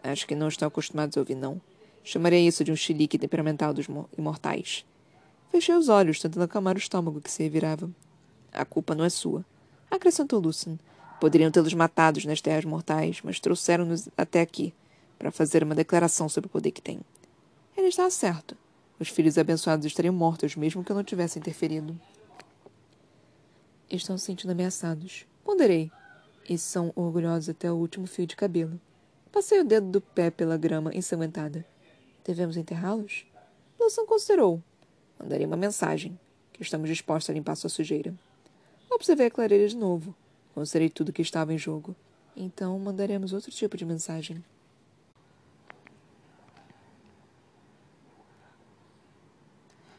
[0.03, 1.61] Acho que não estão acostumados a ouvir, não.
[2.03, 3.87] Chamarei isso de um chilique temperamental dos
[4.17, 4.85] imortais.
[5.49, 7.89] Fechei os olhos, tentando acalmar o estômago que se revirava.
[8.51, 9.45] A culpa não é sua,
[9.89, 10.77] acrescentou Lucien.
[11.21, 14.73] Poderiam tê-los matados nas terras mortais, mas trouxeram-nos até aqui
[15.17, 16.99] para fazer uma declaração sobre o poder que têm.
[17.77, 18.57] Ele está certo.
[18.99, 21.97] Os filhos abençoados estariam mortos, mesmo que eu não tivesse interferido.
[23.89, 25.25] Estão se sentindo ameaçados.
[25.43, 25.89] Ponderei.
[26.49, 28.79] E são orgulhosos até o último fio de cabelo.
[29.33, 31.65] Passei o dedo do pé pela grama ensanguentada.
[32.23, 33.25] Devemos enterrá-los?
[33.81, 34.61] Wilson considerou.
[35.19, 36.19] Mandarei uma mensagem,
[36.53, 38.13] que estamos dispostos a limpar sua sujeira.
[38.91, 40.15] Observei a clareira de novo.
[40.53, 41.95] Considerei tudo o que estava em jogo.
[42.37, 44.43] Então mandaremos outro tipo de mensagem.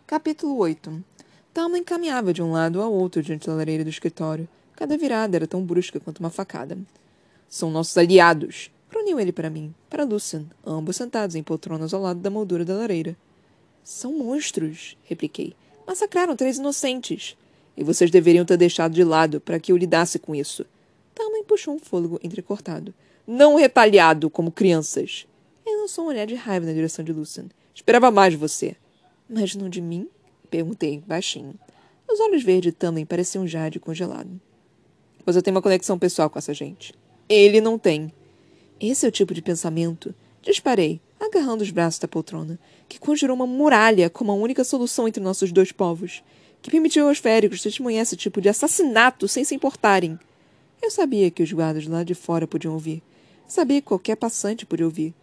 [0.06, 1.04] Capítulo 8
[1.52, 4.48] Talma encaminhava de um lado ao outro diante da lareira do escritório.
[4.76, 6.78] Cada virada era tão brusca quanto uma facada.
[7.48, 8.70] São nossos aliados!
[9.04, 12.72] Grunhiu ele para mim, para Lucian, ambos sentados em poltronas ao lado da moldura da
[12.72, 13.14] lareira.
[13.82, 15.52] São monstros, repliquei.
[15.86, 17.36] Massacraram três inocentes.
[17.76, 20.64] E vocês deveriam ter deixado de lado para que eu lidasse com isso.
[21.14, 22.94] Talman puxou um fôlego entrecortado.
[23.26, 25.26] Não retalhado, como crianças.
[25.66, 27.44] Ele lançou um olhar de raiva na direção de Lucian.
[27.74, 28.74] Esperava mais de você.
[29.28, 30.08] Mas não de mim?
[30.50, 31.54] Perguntei, baixinho.
[32.10, 34.40] Os olhos verdes também pareciam um jade congelado.
[35.26, 36.94] Você tem uma conexão pessoal com essa gente.
[37.28, 38.10] Ele não tem.
[38.80, 40.14] Esse é o tipo de pensamento.
[40.42, 42.58] Disparei, agarrando os braços da poltrona,
[42.88, 46.22] que conjurou uma muralha como a única solução entre nossos dois povos,
[46.60, 50.18] que permitiu aos féricos testemunhar esse tipo de assassinato sem se importarem.
[50.82, 53.02] Eu sabia que os guardas lá de fora podiam ouvir.
[53.46, 55.14] Sabia que qualquer passante podia ouvir.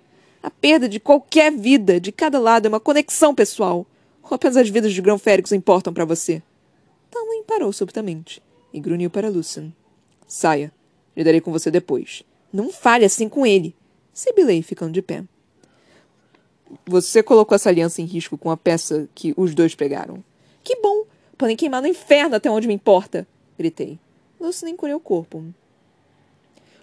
[0.41, 3.85] A perda de qualquer vida de cada lado é uma conexão pessoal.
[4.23, 6.41] Ou apenas as vidas de grão-féricos importam para você?
[7.11, 8.41] Tamlin parou subitamente
[8.73, 9.71] e grunhiu para Lucian.
[10.25, 10.71] Saia.
[11.15, 12.23] Lidarei com você depois.
[12.51, 13.75] Não fale assim com ele.
[14.13, 15.23] Sibilei, ficando de pé.
[16.85, 20.23] Você colocou essa aliança em risco com a peça que os dois pegaram.
[20.63, 21.05] Que bom!
[21.37, 23.27] Podem queimar no inferno até onde me importa!
[23.57, 23.99] Gritei.
[24.39, 25.43] Lucian encolheu o corpo.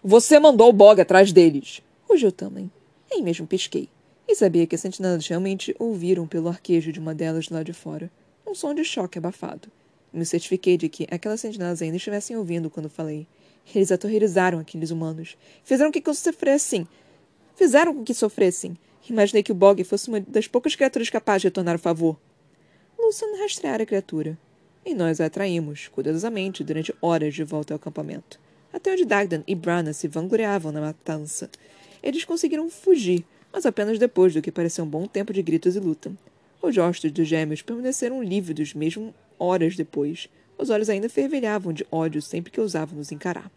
[0.02, 1.82] Você mandou o Bog atrás deles!
[2.08, 2.70] Rugiu Tamlin.
[3.10, 3.88] Nem mesmo pisquei
[4.28, 8.10] e sabia que as sentinelas realmente ouviram pelo arquejo de uma delas lá de fora.
[8.46, 9.68] Um som de choque abafado.
[10.12, 13.26] Me certifiquei de que aquelas sentinelas ainda estivessem ouvindo quando falei.
[13.74, 15.36] Eles aterrorizaram aqueles humanos.
[15.62, 16.86] Fizeram com que sofressem.
[17.56, 18.76] Fizeram com que sofressem.
[19.08, 22.18] Imaginei que o Bog fosse uma das poucas criaturas capazes de retornar o favor.
[22.98, 24.38] Lucian rastreara a criatura.
[24.84, 28.38] E nós a atraímos, cuidadosamente, durante horas de volta ao acampamento.
[28.72, 31.50] Até onde Dagdan e Brana se vangloriavam na matança.
[32.02, 35.80] Eles conseguiram fugir, mas apenas depois do que pareceu um bom tempo de gritos e
[35.80, 36.12] luta.
[36.60, 40.28] Os rostos dos gêmeos permaneceram lívidos mesmo horas depois.
[40.58, 43.50] Os olhos ainda fervilhavam de ódio sempre que ousavam nos encarar.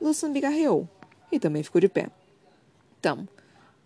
[0.00, 0.88] Lucian bigarreou
[1.32, 2.08] e também ficou de pé.
[2.98, 3.28] Então,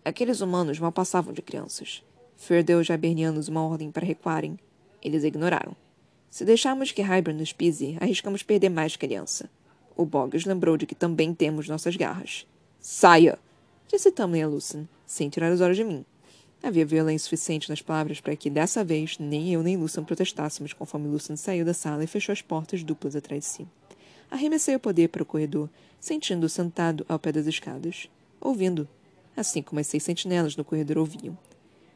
[0.05, 2.03] aqueles humanos mal passavam de crianças.
[2.37, 4.59] Fer deu aos jabernianos uma ordem para recuarem.
[5.01, 5.75] Eles ignoraram.
[6.29, 9.49] Se deixarmos que Hybern nos pise, arriscamos perder mais criança.
[9.95, 12.47] O Boggers lembrou de que também temos nossas garras.
[12.79, 13.37] Saia!
[13.87, 16.05] Disse Tamlin a Lucian, sem tirar os olhos de mim.
[16.63, 21.09] Havia violência suficiente nas palavras para que, dessa vez, nem eu nem Lucian protestássemos conforme
[21.09, 23.67] Lucian saiu da sala e fechou as portas duplas atrás de si.
[24.31, 28.87] Arremessei o poder para o corredor, sentindo-o sentado ao pé das escadas, ouvindo,
[29.35, 31.37] assim como as seis sentinelas no corredor ouviam.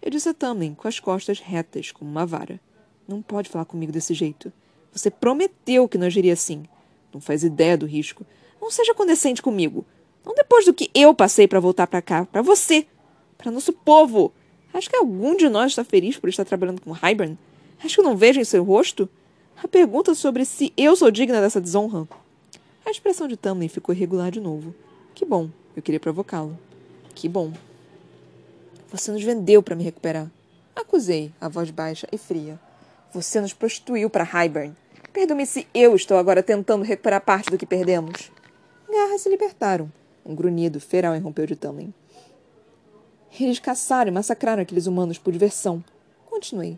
[0.02, 2.60] Eu disse a Tamlin, com as costas retas, como uma vara.
[3.08, 4.52] Não pode falar comigo desse jeito.
[4.92, 6.66] Você prometeu que não agiria assim.
[7.14, 8.26] Não faz ideia do risco.
[8.62, 9.86] Não seja condescendente comigo.
[10.26, 12.86] Não depois do que eu passei para voltar para cá, para você,
[13.38, 14.34] para nosso povo.
[14.78, 17.36] Acho que algum de nós está feliz por estar trabalhando com Hybern.
[17.84, 19.10] Acho que não vejo em seu rosto.
[19.64, 22.08] A pergunta sobre se eu sou digna dessa desonra.
[22.86, 24.76] A expressão de Tamlin ficou irregular de novo.
[25.16, 26.56] Que bom, eu queria provocá-lo.
[27.16, 27.52] Que bom.
[28.92, 30.30] Você nos vendeu para me recuperar.
[30.76, 32.60] Acusei, a voz baixa e fria.
[33.12, 34.76] Você nos prostituiu para Highburn.
[35.12, 38.32] Perdoe-me se eu estou agora tentando recuperar parte do que perdemos.
[38.88, 39.92] Garras se libertaram.
[40.24, 41.92] Um grunhido feral irrompeu de Tamlin.
[43.40, 45.84] Eles caçaram e massacraram aqueles humanos por diversão.
[46.26, 46.78] Continuei.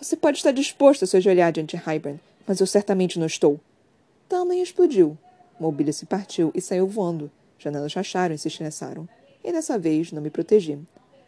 [0.00, 3.58] Você pode estar disposto a se ajoelhar diante de Highburn, mas eu certamente não estou.
[4.28, 5.16] Tamlin explodiu.
[5.58, 7.30] Mobília se partiu e saiu voando.
[7.58, 9.08] Janelas racharam e se estressaram.
[9.42, 10.78] E dessa vez não me protegi.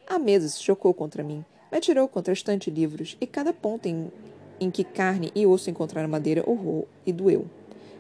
[0.07, 3.87] A mesa se chocou contra mim, me atirou contra a estante livros, e cada ponto
[3.87, 4.11] em,
[4.59, 7.47] em que carne e osso encontraram madeira horror e doeu.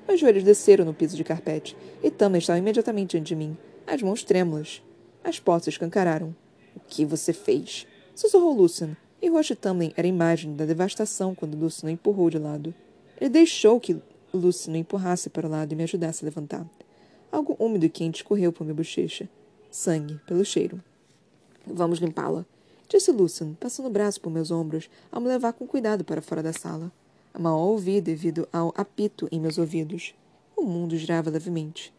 [0.07, 4.03] Meus joelhos desceram no piso de carpete, e Tama estava imediatamente diante de mim, as
[4.03, 4.83] mãos trêmulas.
[5.23, 6.35] As portas escancararam.
[6.75, 7.87] O que você fez?
[8.15, 12.39] Sussurrou Lucian, e de Tamlin era a imagem da devastação quando Lucian o empurrou de
[12.39, 12.75] lado.
[13.21, 14.01] Ele deixou que
[14.33, 16.67] Lucian o empurrasse para o lado e me ajudasse a levantar.
[17.31, 19.29] Algo úmido e quente escorreu por minha bochecha.
[19.71, 20.83] Sangue, pelo cheiro.
[21.67, 22.47] Vamos limpá-la,
[22.89, 26.43] disse Lucian, passando o braço por meus ombros ao me levar com cuidado para fora
[26.43, 26.91] da sala.
[27.39, 30.15] Mal ouvi devido ao apito em meus ouvidos.
[30.57, 31.93] O mundo girava levemente.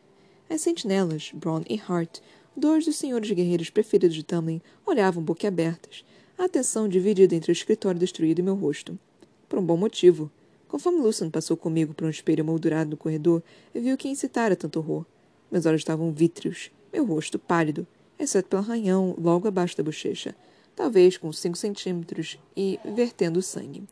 [0.49, 2.19] As sentinelas, Braun e Hart,
[2.59, 6.03] dois dos senhores guerreiros preferidos de Tamlin, olhavam boquiabertas,
[6.37, 8.99] a atenção dividida entre o escritório destruído e meu rosto.
[9.47, 10.29] Por um bom motivo.
[10.67, 13.41] Conforme Lucian passou comigo por um espelho moldurado no corredor,
[13.73, 15.05] viu que incitara tanto horror.
[15.49, 17.87] Meus olhos estavam vítreos, meu rosto pálido,
[18.19, 20.35] exceto pelo arranhão logo abaixo da bochecha,
[20.75, 23.83] talvez com cinco centímetros e vertendo sangue.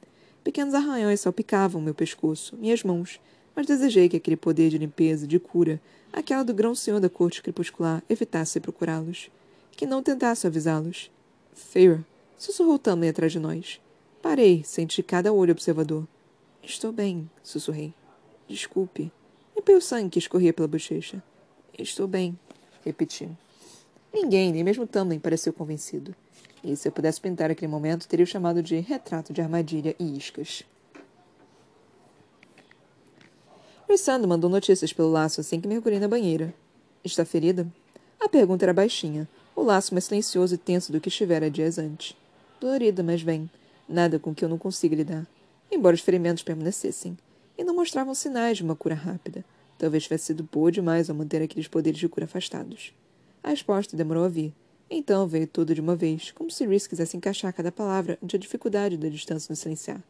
[0.43, 3.19] Pequenos arranhões salpicavam meu pescoço, minhas mãos,
[3.57, 5.81] mas desejei que aquele poder de limpeza, de cura,
[6.13, 9.31] aquela do grão-senhor da corte crepuscular, evitasse procurá-los.
[9.71, 11.09] Que não tentasse avisá-los.
[11.55, 12.03] Fear,
[12.37, 13.81] sussurrou Tamlin atrás de nós.
[14.21, 16.07] Parei, senti cada olho observador.
[16.61, 17.95] Estou bem, sussurrei.
[18.47, 19.11] Desculpe.
[19.55, 21.23] Limpei o sangue que escorria pela bochecha.
[21.79, 22.37] Estou bem,
[22.85, 23.27] repeti.
[24.13, 26.15] Ninguém, nem mesmo Tamlin, pareceu convencido.
[26.63, 30.15] E se eu pudesse pintar aquele momento, teria o chamado de retrato de armadilha e
[30.15, 30.63] iscas.
[33.89, 36.53] Rissando mandou notícias pelo laço assim que mergulhei na banheira.
[37.05, 37.65] Está ferida?
[38.19, 42.13] A pergunta era baixinha, o laço mais silencioso e tenso do que estivera dias antes.
[42.59, 43.49] Dolorida, mas bem,
[43.87, 45.25] nada com que eu não consiga lidar,
[45.71, 47.17] embora os ferimentos permanecessem,
[47.57, 49.45] e não mostravam sinais de uma cura rápida.
[49.77, 52.93] Talvez tivesse sido boa demais ao manter aqueles poderes de cura afastados.
[53.41, 54.53] A resposta demorou a vir.
[54.89, 58.39] Então veio tudo de uma vez, como se Rhys quisesse encaixar cada palavra ante a
[58.39, 60.03] dificuldade da distância no silenciar.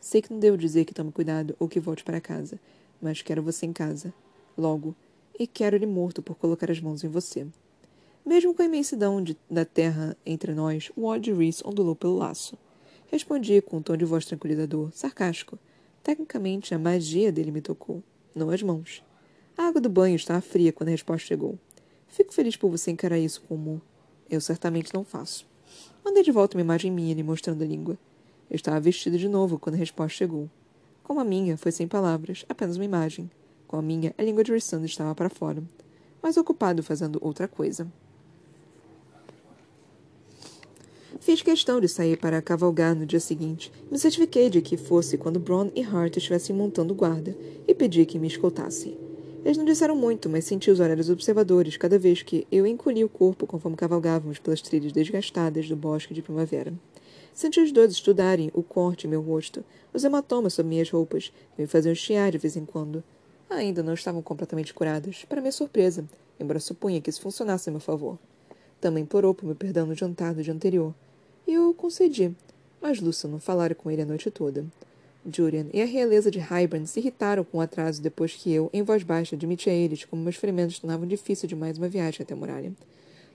[0.00, 2.60] Sei que não devo dizer que tome cuidado ou que volte para casa,
[3.00, 4.12] mas quero você em casa.
[4.56, 4.94] Logo.
[5.38, 7.46] E quero ele morto por colocar as mãos em você.
[8.26, 12.58] Mesmo com a imensidão de, da terra entre nós, o ódio Rhys ondulou pelo laço.
[13.10, 15.58] Respondi com um tom de voz tranquilizador, sarcástico.
[16.02, 18.02] Tecnicamente, a magia dele me tocou,
[18.34, 19.02] não as mãos.
[19.56, 21.58] A água do banho estava fria quando a resposta chegou.
[22.06, 23.80] Fico feliz por você encarar isso como.
[24.28, 25.46] Eu certamente não faço.
[26.04, 27.98] Mandei de volta uma imagem minha lhe mostrando a língua.
[28.50, 30.50] Eu estava vestido de novo quando a resposta chegou.
[31.08, 33.30] Como a minha, foi sem palavras, apenas uma imagem.
[33.66, 35.62] Com a minha, a língua de Rissando estava para fora,
[36.22, 37.90] mas ocupado fazendo outra coisa.
[41.18, 43.72] Fiz questão de sair para cavalgar no dia seguinte.
[43.90, 47.34] Me certifiquei de que fosse quando Braun e Hart estivessem montando guarda
[47.66, 48.94] e pedi que me escoltassem.
[49.42, 53.08] Eles não disseram muito, mas senti os olhares observadores cada vez que eu encolhi o
[53.08, 56.74] corpo conforme cavalgávamos pelas trilhas desgastadas do bosque de primavera.
[57.38, 61.62] Senti os dois estudarem o corte em meu rosto, os hematomas sob minhas roupas, que
[61.62, 63.00] me faziam chiar de vez em quando.
[63.48, 66.04] Ainda não estavam completamente curadas, para minha surpresa,
[66.40, 68.18] embora supunha que isso funcionasse a meu favor.
[68.80, 70.92] Também implorou por meu perdão no jantar do dia anterior,
[71.46, 72.34] e eu concedi,
[72.80, 74.66] mas Lúcia não falara com ele a noite toda.
[75.24, 78.82] Julian e a realeza de Hybern se irritaram com o atraso depois que eu, em
[78.82, 82.36] voz baixa, admiti a eles como meus ferimentos tornavam difícil demais uma viagem até a
[82.36, 82.72] muralha.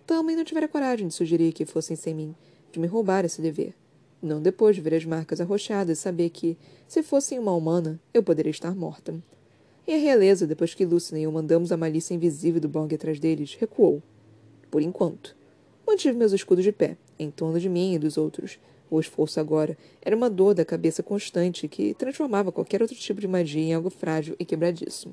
[0.05, 2.35] Também não tivera coragem de sugerir que fossem sem mim,
[2.69, 3.73] de me roubar esse dever.
[4.23, 6.57] Não depois de ver as marcas arroxadas e saber que,
[6.87, 9.13] se fossem uma humana, eu poderia estar morta.
[9.85, 13.19] E a realeza, depois que Lucina e eu mandamos a malícia invisível do Bong atrás
[13.19, 14.01] deles, recuou.
[14.71, 15.35] Por enquanto.
[15.85, 18.57] Mantive meus escudos de pé, em torno de mim e dos outros,
[18.89, 23.27] o esforço agora era uma dor da cabeça constante que transformava qualquer outro tipo de
[23.27, 25.11] magia em algo frágil e quebradiço.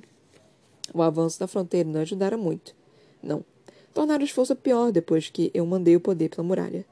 [0.94, 2.76] O avanço da fronteira não ajudara muito.
[3.20, 3.44] Não.
[3.92, 6.84] Tornara o esforço pior depois que eu mandei o poder pela muralha.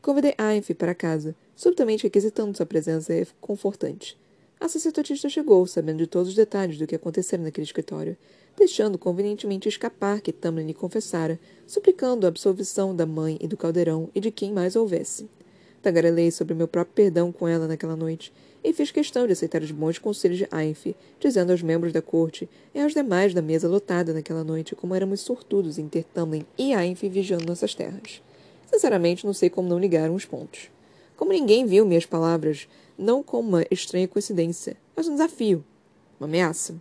[0.00, 4.16] Convidei Ainf para casa, subitamente requisitando sua presença confortante.
[4.60, 8.16] A sacerdotista chegou, sabendo de todos os detalhes do que acontecera naquele escritório,
[8.56, 14.08] deixando convenientemente escapar que Tamlin lhe confessara, suplicando a absolvição da mãe e do caldeirão
[14.14, 15.28] e de quem mais houvesse.
[15.82, 18.32] Tagarelei sobre meu próprio perdão com ela naquela noite,
[18.64, 20.86] e fez questão de aceitar os bons conselhos de Ainf,
[21.20, 25.20] dizendo aos membros da corte e aos demais da mesa lotada naquela noite como éramos
[25.20, 28.20] sortudos em ter Tamlin e Ainf vigiando nossas terras.
[28.68, 30.68] Sinceramente, não sei como não ligaram os pontos.
[31.16, 35.64] Como ninguém viu minhas palavras, não como uma estranha coincidência, mas um desafio,
[36.20, 36.74] uma ameaça.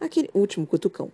[0.00, 1.10] Aquele último cutucão.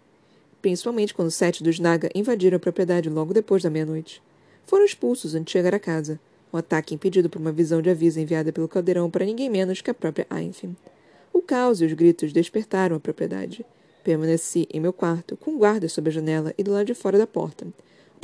[0.62, 4.22] Principalmente quando sete dos Naga invadiram a propriedade logo depois da meia-noite.
[4.66, 6.18] Foram expulsos antes de chegar a casa,
[6.52, 9.90] um ataque impedido por uma visão de aviso enviada pelo caldeirão para ninguém menos que
[9.90, 10.76] a própria Ainfim.
[11.32, 13.66] O caos e os gritos despertaram a propriedade.
[14.04, 17.26] Permaneci em meu quarto, com guardas sob a janela e do lado de fora da
[17.26, 17.66] porta.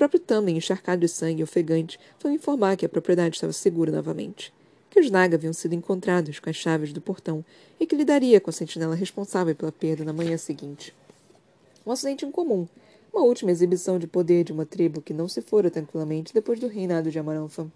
[0.01, 4.51] Próprio Tamlin, encharcado de sangue e ofegante, foi informar que a propriedade estava segura novamente.
[4.88, 7.44] Que os Naga haviam sido encontrados com as chaves do portão
[7.78, 10.94] e que lidaria com a sentinela responsável pela perda na manhã seguinte.
[11.84, 12.66] Um acidente incomum,
[13.12, 16.66] uma última exibição de poder de uma tribo que não se fora tranquilamente depois do
[16.66, 17.70] reinado de Amaranfa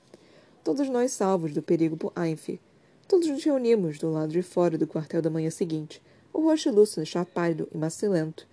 [0.65, 2.59] todos nós salvos do perigo por Ainfi.
[3.07, 6.01] Todos nos reunimos do lado de fora do quartel da manhã seguinte,
[6.33, 8.49] o rosto Lúcio está pálido e macilento,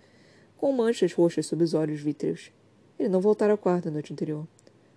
[0.58, 2.52] com manchas roxas sob os olhos vítreos.
[3.02, 4.46] Ele não voltara ao quarto na noite anterior.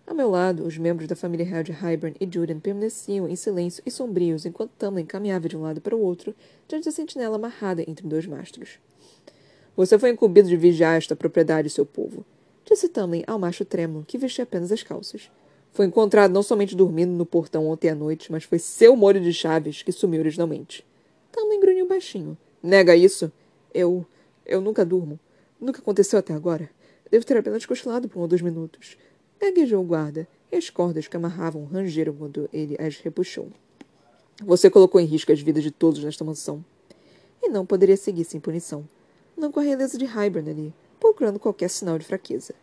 [0.05, 3.81] A meu lado, os membros da família real de Hybern e Juden permaneciam em silêncio
[3.83, 6.35] e sombrios enquanto Tamlin caminhava de um lado para o outro,
[6.67, 8.77] diante da sentinela amarrada entre dois mastros.
[9.75, 12.23] Você foi incumbido de vigiar esta propriedade, seu povo,
[12.63, 15.31] disse Tamlin ao macho trêmulo, que vestia apenas as calças.
[15.71, 19.33] Foi encontrado não somente dormindo no portão ontem à noite, mas foi seu molho de
[19.33, 20.85] chaves que sumiu originalmente.
[21.31, 22.37] Também grunhiu baixinho.
[22.61, 23.31] Nega isso?
[23.73, 24.05] Eu.
[24.45, 25.19] Eu nunca durmo.
[25.59, 26.69] Nunca aconteceu até agora.
[27.09, 28.97] Devo ter apenas cochilado por um ou dois minutos.
[29.39, 33.49] Gaguejou o guarda, e as cordas que amarravam rangeram quando ele as repuxou.
[34.43, 36.63] Você colocou em risco as vidas de todos nesta mansão.
[37.41, 38.87] E não poderia seguir sem punição.
[39.37, 42.53] Não com a realeza de Hybern ali, procurando qualquer sinal de fraqueza.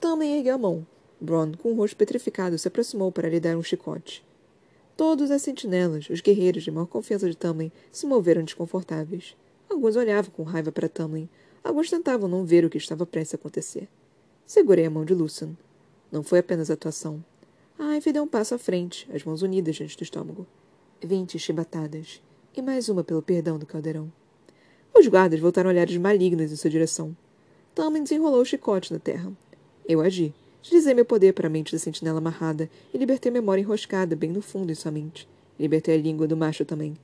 [0.00, 0.86] Também ergueu a mão,
[1.22, 4.24] Bron, com o rosto petrificado, se aproximou para lhe dar um chicote.
[4.96, 9.36] Todos as sentinelas, os guerreiros de maior confiança de Tamlin, se moveram desconfortáveis.
[9.70, 11.28] Alguns olhavam com raiva para Tamlin.
[11.62, 13.88] Alguns tentavam não ver o que estava prestes a acontecer.
[14.44, 15.56] Segurei a mão de Lucian.
[16.10, 17.24] Não foi apenas atuação.
[17.78, 20.46] A Ivy deu um passo à frente, as mãos unidas diante do estômago.
[21.00, 22.20] Vinte chibatadas.
[22.54, 24.12] E mais uma pelo perdão do caldeirão.
[24.94, 27.16] Os guardas voltaram olhares malignos em sua direção.
[27.74, 29.32] Tamlin desenrolou o chicote na terra.
[29.88, 30.34] Eu agi.
[30.60, 34.30] Utilizei meu poder para a mente da sentinela amarrada e libertei a memória enroscada bem
[34.30, 35.28] no fundo em sua mente.
[35.58, 36.96] Libertei a língua do macho também.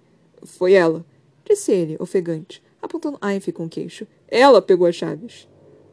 [0.44, 1.04] Foi ela,
[1.44, 4.06] disse ele, ofegante, apontando Ainf com o queixo.
[4.28, 5.48] Ela pegou as chaves.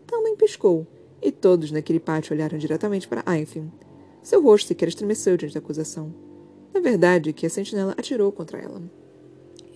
[0.06, 0.86] Também piscou,
[1.22, 3.58] e todos naquele pátio olharam diretamente para Ainf.
[4.22, 6.14] Seu rosto sequer estremeceu diante da acusação.
[6.74, 8.82] Na verdade, que a sentinela atirou contra ela.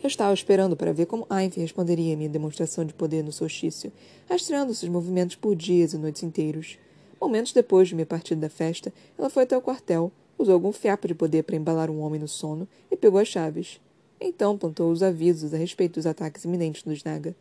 [0.02, 3.92] Eu estava esperando para ver como Ainf responderia à minha demonstração de poder no solstício,
[4.30, 6.78] rastreando seus movimentos por dias e noites inteiros.
[7.20, 11.08] Momentos depois de minha partida da festa, ela foi até o quartel, usou algum fiapo
[11.08, 13.82] de poder para embalar um homem no sono e pegou as chaves.
[14.20, 17.36] Então plantou os avisos a respeito dos ataques iminentes dos Naga,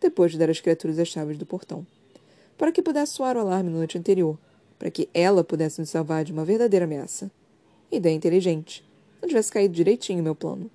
[0.00, 1.86] depois de dar às criaturas as chaves do portão.
[2.58, 4.38] Para que pudesse soar o alarme na noite anterior,
[4.78, 7.30] para que ela pudesse nos salvar de uma verdadeira ameaça.
[7.90, 8.84] Ideia inteligente.
[9.22, 10.70] Não tivesse caído direitinho meu plano.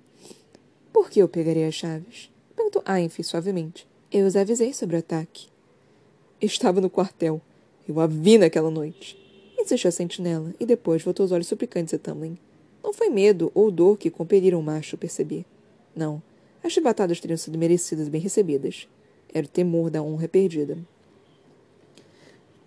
[0.92, 2.30] Por que eu pegaria as chaves?
[2.56, 3.86] Perguntou Ainf suavemente.
[4.10, 5.48] Eu os avisei sobre o ataque.
[6.40, 7.40] Estava no quartel.
[7.88, 9.16] Eu a vi naquela noite.
[9.58, 12.38] Insistiu a sentinela, e depois voltou os olhos suplicantes a Tamlin.
[12.82, 15.44] Não foi medo ou dor que compeliram o macho a perceber.
[15.94, 16.22] Não.
[16.62, 18.88] As chibatadas teriam sido merecidas e bem recebidas.
[19.32, 20.78] Era o temor da honra perdida.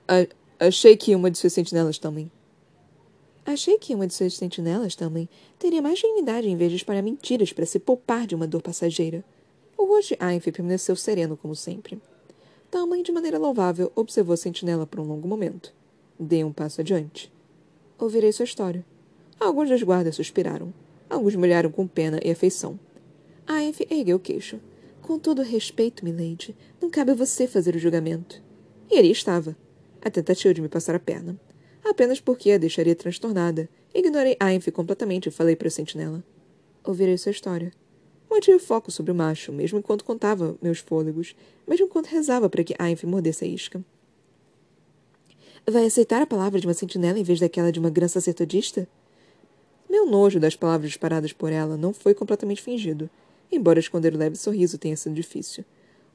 [0.08, 0.26] A
[0.60, 2.32] achei que uma de suas sentinelas também.
[3.46, 5.28] Achei que uma de suas sentinelas também
[5.60, 9.24] teria mais dignidade em vez de espalhar mentiras para se poupar de uma dor passageira.
[9.78, 12.02] O rosto de Ainf permaneceu sereno como sempre.
[12.72, 15.74] Talman, de maneira louvável, observou a sentinela por um longo momento.
[16.18, 17.32] Dei um passo adiante.
[18.00, 18.86] Ouvirei sua história.
[19.44, 20.74] Alguns dos guardas suspiraram.
[21.10, 22.80] Alguns me olharam com pena e afeição.
[23.46, 24.58] Aenf ergueu o queixo.
[25.02, 28.42] Com todo respeito, milady, não cabe a você fazer o julgamento.
[28.90, 29.54] E ali estava.
[30.02, 31.38] A tentativa de me passar a perna.
[31.84, 33.68] Apenas porque a deixaria transtornada.
[33.94, 36.24] Ignorei Ainf completamente e falei para a sentinela.
[36.82, 37.74] Ouvirei sua história.
[38.32, 41.36] Mantive foco sobre o macho, mesmo enquanto contava meus fôlegos,
[41.68, 43.84] mesmo enquanto rezava para que Ainf mordesse a isca.
[45.70, 48.88] Vai aceitar a palavra de uma sentinela em vez daquela de uma grã sacerdotista?
[49.94, 53.08] Meu nojo das palavras disparadas por ela não foi completamente fingido,
[53.52, 55.64] embora esconder o leve sorriso tenha sido difícil.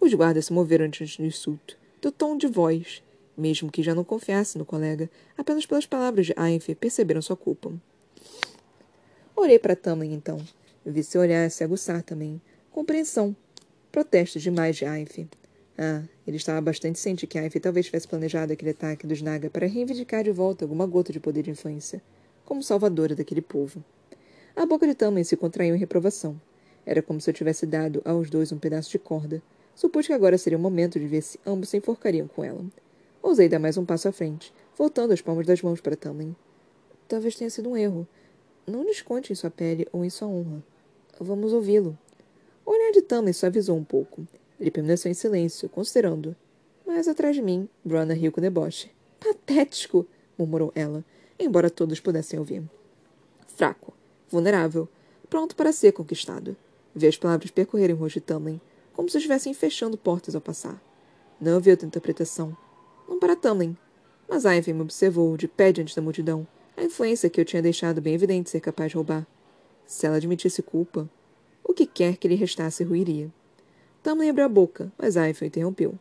[0.01, 3.05] Os guardas se moveram diante do insulto, do tom de voz,
[3.37, 7.72] mesmo que já não confiasse no colega, apenas pelas palavras de Ainf perceberam sua culpa.
[9.37, 10.45] Orei para Tamlin, então.
[10.85, 12.43] Vi seu olhar se aguçar também.
[12.72, 13.37] Compreensão.
[13.93, 15.20] Protestos demais de Ainf.
[15.79, 19.68] Ah, ele estava bastante ciente que Ainf talvez tivesse planejado aquele ataque dos Naga para
[19.68, 22.03] reivindicar de volta alguma gota de poder de influência,
[22.49, 23.84] como salvadora daquele povo.
[24.57, 26.40] A boca de Tamlin se contraiu em reprovação.
[26.86, 29.42] Era como se eu tivesse dado aos dois um pedaço de corda.
[29.74, 32.64] Supus que agora seria o momento de ver se ambos se enforcariam com ela.
[33.22, 36.34] Ousei dar mais um passo à frente, voltando as palmas das mãos para Tamlin.
[37.07, 38.09] Talvez tenha sido um erro.
[38.66, 40.64] Não lhes conte em sua pele ou em sua honra.
[41.20, 41.99] Vamos ouvi-lo.
[42.64, 44.26] O olhar de Tamlin suavizou um pouco.
[44.59, 46.34] Ele permaneceu em silêncio, considerando.
[46.86, 48.90] Mas atrás de mim, Brana riu com deboche.
[49.20, 50.07] Patético!
[50.38, 51.05] murmurou ela,
[51.39, 52.62] embora todos pudessem ouvir.
[53.47, 53.93] Fraco,
[54.28, 54.89] vulnerável,
[55.28, 56.57] pronto para ser conquistado.
[56.95, 58.61] Vi as palavras percorrerem o rosto de Tamlin,
[58.93, 60.82] como se estivessem fechando portas ao passar.
[61.41, 62.57] Não havia outra interpretação.
[63.09, 63.76] Não para Tamlin.
[64.28, 68.01] Mas Ivan me observou, de pé diante da multidão, a influência que eu tinha deixado
[68.01, 69.26] bem evidente ser capaz de roubar.
[69.86, 71.09] Se ela admitisse culpa,
[71.64, 73.32] o que quer que lhe restasse ruiria.
[74.03, 75.99] Tamlin abriu a boca, mas Ivan interrompeu.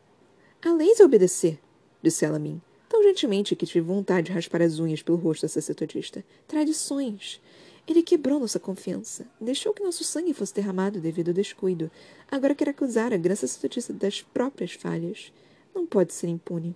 [0.66, 1.60] A leis é obedecer,
[2.02, 2.62] disse ela a mim,
[2.98, 6.26] tão gentilmente que tive vontade de raspar as unhas pelo rosto da sacerdotista.
[6.48, 7.40] Tradições.
[7.88, 9.28] Ele quebrou nossa confiança.
[9.40, 11.92] Deixou que nosso sangue fosse derramado devido ao descuido.
[12.30, 15.32] Agora quer acusar a grande sacerdotista das próprias falhas.
[15.76, 16.76] Não pode ser impune.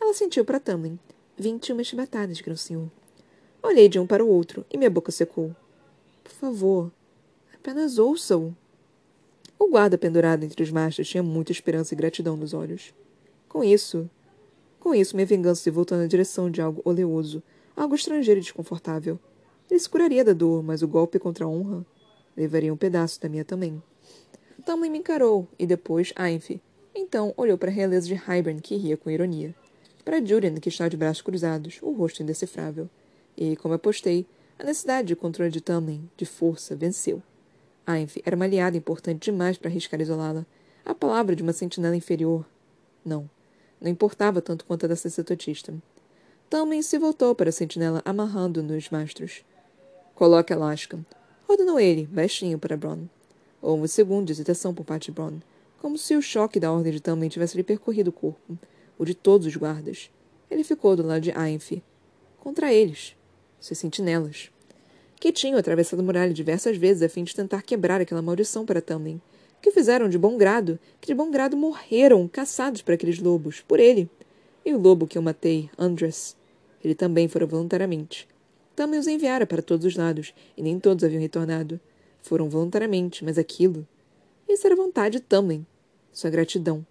[0.00, 0.98] Ela sentiu para Tamlin.
[1.38, 2.90] Vinte e uma chibatadas, grão senhor.
[3.62, 5.54] Olhei de um para o outro e minha boca secou.
[6.24, 6.90] Por favor,
[7.54, 8.54] apenas ouça-o.
[9.56, 12.92] O guarda pendurado entre os machos tinha muita esperança e gratidão nos olhos.
[13.48, 14.10] Com isso,
[14.80, 17.42] com isso, minha vingança se voltou na direção de algo oleoso,
[17.76, 19.20] algo estrangeiro e desconfortável.
[19.70, 21.84] Ele se curaria da dor, mas o golpe contra a honra
[22.36, 23.80] levaria um pedaço da minha também.
[24.64, 26.60] Tamlin me encarou, e depois Ainf.
[26.94, 29.54] Então olhou para a realeza de Hybern, que ria com ironia.
[30.04, 32.88] Para Julian, que estava de braços cruzados, o rosto indecifrável.
[33.36, 34.26] E, como apostei,
[34.58, 37.22] a necessidade de controle de Tamlin, de força, venceu.
[37.86, 40.46] Ainf era uma aliada importante demais para arriscar isolá-la.
[40.84, 42.46] A palavra de uma sentinela inferior.
[43.04, 43.28] Não.
[43.80, 45.74] Não importava tanto quanto a da sacerdotista.
[46.50, 49.44] Tamlin se voltou para a sentinela amarrando nos mastros.
[50.14, 50.98] Coloque a lasca.
[51.48, 53.06] Ordenou ele, baixinho para Bron.
[53.62, 55.38] Houve um segundo de hesitação por parte de Bron,
[55.80, 58.58] como se o choque da ordem de Tamlin tivesse lhe percorrido o corpo,
[58.98, 60.10] o de todos os guardas.
[60.50, 61.82] Ele ficou do lado de Ainf.
[62.38, 63.14] Contra eles,
[63.60, 64.50] seus sentinelas.
[65.18, 68.82] Que tinham atravessado a muralha diversas vezes a fim de tentar quebrar aquela maldição para
[68.82, 69.20] Tamlin
[69.60, 73.78] que fizeram de bom grado, que de bom grado morreram, caçados por aqueles lobos, por
[73.78, 74.08] ele.
[74.64, 76.36] E o lobo que eu matei, Andres,
[76.82, 78.26] ele também fora voluntariamente.
[78.74, 81.78] Também os enviara para todos os lados, e nem todos haviam retornado.
[82.22, 83.86] Foram voluntariamente, mas aquilo.
[84.48, 85.66] Isso era vontade de Tamlin.
[86.12, 86.84] Sua gratidão.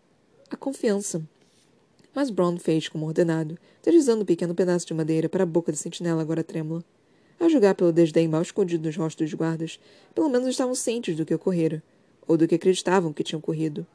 [0.49, 1.21] A confiança.
[2.13, 5.77] Mas Brown fez como ordenado, deslizando um pequeno pedaço de madeira para a boca da
[5.77, 6.83] sentinela agora trêmula.
[7.39, 9.79] A julgar pelo desdém mal escondido nos rostos dos guardas,
[10.13, 11.81] pelo menos estavam cientes do que ocorrera
[12.29, 13.85] ou do que acreditavam que tinha ocorrido.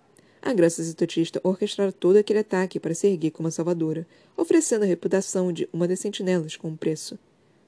[0.43, 4.05] A Graça Zitotista orquestrara todo aquele ataque para se erguer como a salvadora,
[4.37, 7.17] oferecendo a reputação de uma das sentinelas como preço.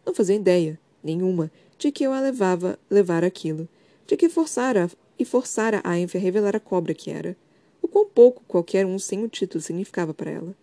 [0.05, 3.69] Não fazia ideia, nenhuma, de que eu a levava levar aquilo,
[4.09, 7.37] de que forçara e forçara a Enfe a revelar a cobra que era.
[7.81, 10.55] O quão pouco qualquer um sem o título significava para ela.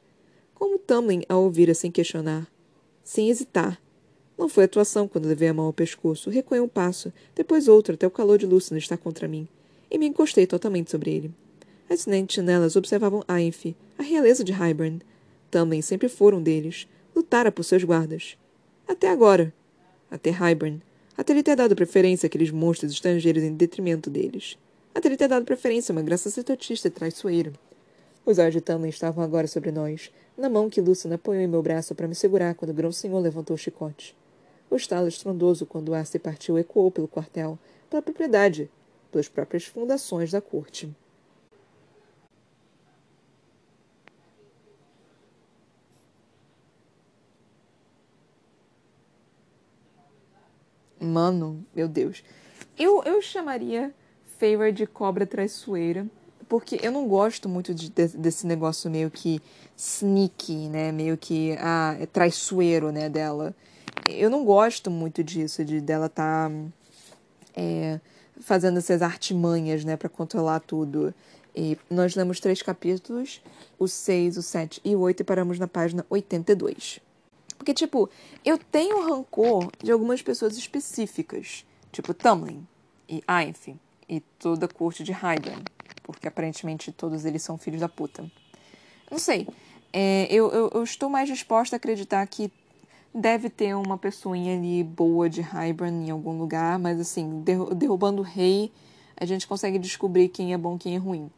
[0.53, 2.45] Como Tamlin a ouvira sem questionar,
[3.05, 3.81] sem hesitar.
[4.37, 8.05] Não foi atuação quando levei a mão ao pescoço, recuei um passo, depois outro até
[8.05, 9.47] o calor de Luciano estar contra mim
[9.93, 11.31] e me encostei totalmente sobre ele.
[11.87, 14.99] As sentinelas observavam Ainf, a realeza de Hybern.
[15.51, 16.87] Também sempre foram deles.
[17.15, 18.35] Lutara por seus guardas.
[18.87, 19.53] Até agora.
[20.09, 20.81] Até Hybern.
[21.15, 24.57] Até ele ter dado preferência àqueles monstros estrangeiros em detrimento deles.
[24.95, 27.53] Até ele ter dado preferência a uma graça sacerdotista e traiçoeira.
[28.25, 31.61] Os olhos de Tamlin estavam agora sobre nós, na mão que Lucian apoiou em meu
[31.61, 34.15] braço para me segurar quando o grão-senhor levantou o chicote.
[34.71, 38.71] O estalo estrondoso quando o ar se partiu ecoou pelo quartel, pela propriedade,
[39.13, 40.91] pelas próprias fundações da corte.
[50.99, 52.23] Mano, meu Deus.
[52.77, 53.93] Eu, eu chamaria
[54.39, 56.07] Favor de cobra traiçoeira,
[56.49, 59.39] porque eu não gosto muito de, de, desse negócio meio que
[59.77, 60.91] sneaky, né?
[60.91, 63.55] Meio que ah, é traiçoeiro, né, dela.
[64.09, 66.51] Eu não gosto muito disso, de dela tá,
[67.55, 67.99] é,
[68.39, 71.13] fazendo essas artimanhas, né, para controlar tudo.
[71.55, 73.41] E nós lemos três capítulos,
[73.77, 76.99] o 6, o 7 e o 8, e paramos na página 82.
[77.57, 78.09] Porque, tipo,
[78.43, 82.65] eu tenho rancor de algumas pessoas específicas, tipo Tamlin
[83.07, 83.69] e Ainf
[84.09, 85.63] e toda a corte de Hyden,
[86.03, 88.29] porque aparentemente todos eles são filhos da puta.
[89.09, 89.47] Não sei,
[89.93, 92.51] é, eu, eu, eu estou mais disposta a acreditar que
[93.13, 97.43] Deve ter uma pessoinha ali boa de Hybern em algum lugar, mas assim,
[97.75, 98.71] derrubando o rei,
[99.15, 101.29] a gente consegue descobrir quem é bom e quem é ruim.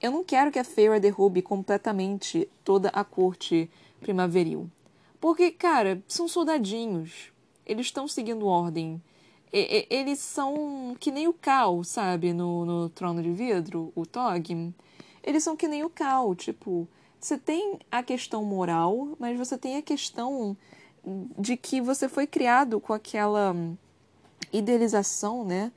[0.00, 3.70] Eu não quero que a Feyre derrube completamente toda a corte
[4.00, 4.70] primaveril.
[5.20, 7.30] Porque, cara, são soldadinhos.
[7.66, 9.00] Eles estão seguindo ordem.
[9.52, 12.32] eles são que nem o Cal, sabe?
[12.32, 14.72] No, no Trono de Vidro, o Tog.
[15.22, 16.88] Eles são que nem o Cal, tipo,
[17.20, 20.56] você tem a questão moral, mas você tem a questão
[21.04, 23.54] de que você foi criado com aquela
[24.52, 25.72] idealização, né?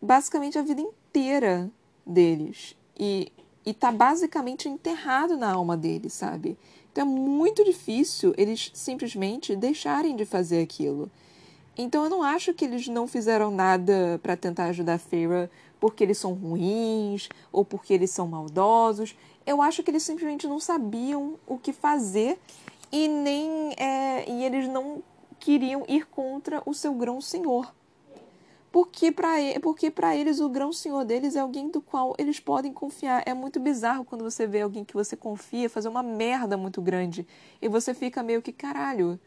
[0.00, 1.70] Basicamente a vida inteira
[2.06, 2.76] deles.
[2.98, 3.32] E,
[3.64, 6.56] e tá basicamente enterrado na alma deles, sabe?
[6.92, 11.10] Então é muito difícil eles simplesmente deixarem de fazer aquilo.
[11.76, 16.04] Então eu não acho que eles não fizeram nada para tentar ajudar a Feira porque
[16.04, 19.16] eles são ruins ou porque eles são maldosos.
[19.46, 22.38] Eu acho que eles simplesmente não sabiam o que fazer
[22.92, 25.02] e nem é, e eles não
[25.38, 27.74] queriam ir contra o seu grão senhor.
[28.72, 33.22] Porque para eles o grão senhor deles é alguém do qual eles podem confiar.
[33.26, 37.26] É muito bizarro quando você vê alguém que você confia fazer uma merda muito grande
[37.60, 39.18] e você fica meio que caralho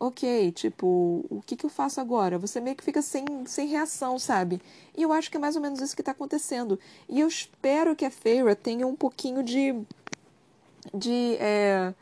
[0.00, 2.38] ok, tipo, o que, que eu faço agora?
[2.38, 4.60] Você meio que fica sem, sem reação, sabe?
[4.96, 6.78] E eu acho que é mais ou menos isso que está acontecendo.
[7.08, 9.74] E eu espero que a Feira tenha um pouquinho de,
[10.94, 11.92] de é,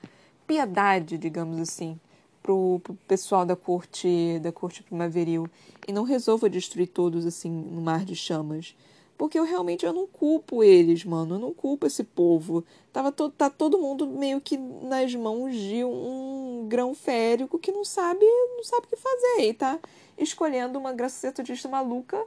[0.46, 1.98] piedade, digamos assim,
[2.42, 5.48] pro, pessoal da corte, da corte primaveril.
[5.86, 8.76] E não resolva destruir todos, assim, no mar de chamas.
[9.18, 11.36] Porque eu realmente eu não culpo eles, mano.
[11.36, 12.64] Eu não culpo esse povo.
[12.92, 17.84] Tava to tá todo mundo meio que nas mãos de um grão férico que não
[17.84, 18.24] sabe,
[18.56, 19.48] não sabe o que fazer.
[19.48, 19.78] E tá
[20.18, 22.22] escolhendo uma gracetudista maluca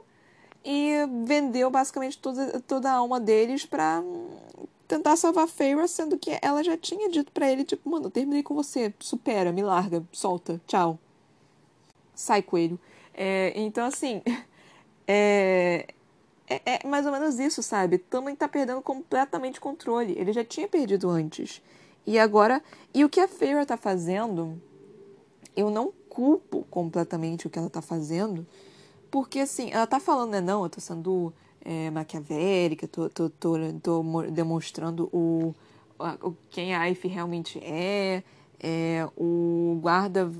[0.64, 0.94] e
[1.24, 4.02] vendeu basicamente toda, toda a alma deles pra
[4.90, 8.56] tentar salvar Feyre, sendo que ela já tinha dito para ele, tipo, mano, terminei com
[8.56, 10.98] você, supera, me larga, solta, tchau.
[12.12, 12.78] Sai, coelho.
[13.14, 14.20] É, então, assim,
[15.06, 15.86] é,
[16.48, 17.98] é, é, mais ou menos isso, sabe?
[17.98, 20.18] Também tá perdendo completamente o controle.
[20.18, 21.62] Ele já tinha perdido antes.
[22.04, 22.60] E agora.
[22.92, 24.60] E o que a Feyre tá fazendo,
[25.54, 28.44] eu não culpo completamente o que ela tá fazendo.
[29.08, 30.40] Porque, assim, ela tá falando, né?
[30.40, 31.32] Não, eu tô sendo
[31.64, 35.54] é, maquiavélica, tô, tô, tô, tô demonstrando o,
[35.98, 38.22] o, quem a Ife realmente é
[38.62, 40.30] é, o guarda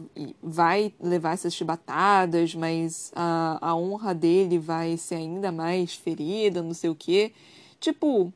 [0.42, 6.74] vai levar essas chibatadas, mas a, a honra dele vai ser ainda mais ferida, não
[6.74, 7.32] sei o quê.
[7.80, 8.30] Tipo,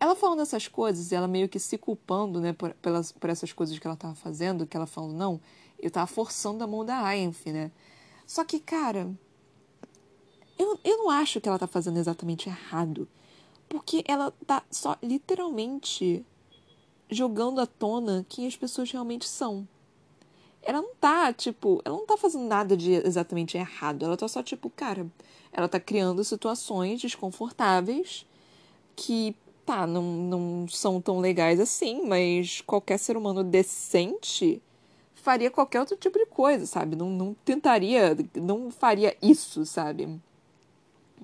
[0.00, 3.78] ela falando essas coisas, ela meio que se culpando, né, por, pelas, por essas coisas
[3.78, 5.38] que ela tava fazendo, que ela falando, não,
[5.78, 7.70] eu tava forçando a mão da Ainf, né?
[8.26, 9.10] Só que, cara,
[10.58, 13.08] eu, eu não acho que ela tá fazendo exatamente errado.
[13.68, 16.24] Porque ela tá só literalmente
[17.10, 19.66] jogando à tona quem as pessoas realmente são.
[20.62, 24.04] Ela não tá, tipo, ela não tá fazendo nada de exatamente errado.
[24.04, 25.06] Ela tá só, tipo, cara,
[25.52, 28.26] ela tá criando situações desconfortáveis
[28.96, 29.34] que,
[29.64, 34.60] tá, não, não são tão legais assim, mas qualquer ser humano decente
[35.14, 36.96] faria qualquer outro tipo de coisa, sabe?
[36.96, 40.18] Não, não tentaria, não faria isso, sabe?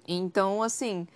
[0.06, 1.06] Então, assim,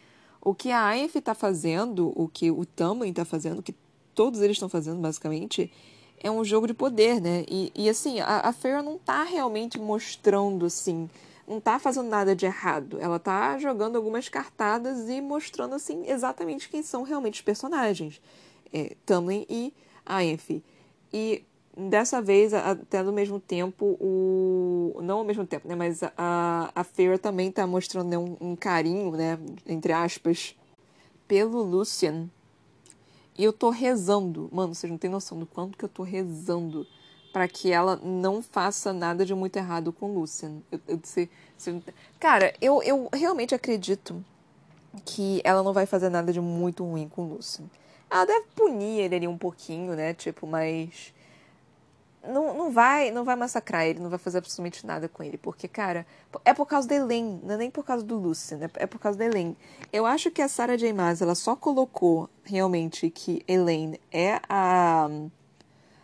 [0.41, 3.75] o que a AF tá fazendo, o que o Tamlin tá fazendo, que
[4.15, 5.73] todos eles estão fazendo, basicamente,
[6.21, 7.45] é um jogo de poder, né?
[7.49, 11.09] E, e assim, a, a Farrah não tá realmente mostrando, assim,
[11.47, 12.99] não tá fazendo nada de errado.
[13.01, 18.21] Ela tá jogando algumas cartadas e mostrando, assim, exatamente quem são realmente os personagens.
[18.73, 19.73] É, Tamlin e
[20.05, 20.19] a.
[21.13, 21.45] E
[21.89, 25.01] dessa vez, até no mesmo tempo, o.
[25.03, 25.75] Não ao mesmo tempo, né?
[25.75, 29.39] Mas a, a Farrah também tá mostrando né, um, um carinho, né?
[29.67, 30.57] Entre aspas,
[31.27, 32.29] pelo Lucian
[33.39, 36.85] e eu tô rezando, mano, vocês não têm noção do quanto que eu tô rezando
[37.33, 40.57] para que ela não faça nada de muito errado com o Lucian.
[40.73, 41.81] Eu, eu, se, se,
[42.19, 44.25] cara, eu, eu realmente acredito
[45.05, 47.67] que ela não vai fazer nada de muito ruim com o Lucian.
[48.11, 50.15] Ela deve punir ele ali um pouquinho, né?
[50.15, 51.15] Tipo, mas
[52.29, 55.67] não, não vai não vai massacrar ele, não vai fazer absolutamente nada com ele, porque,
[55.67, 56.07] cara,
[56.45, 58.99] é por causa da Elaine, não é nem por causa do Lucian, é, é por
[58.99, 59.57] causa da Elaine.
[59.93, 60.93] Eu acho que a Sarah J.
[60.93, 65.09] Maas, ela só colocou realmente que Elaine é a,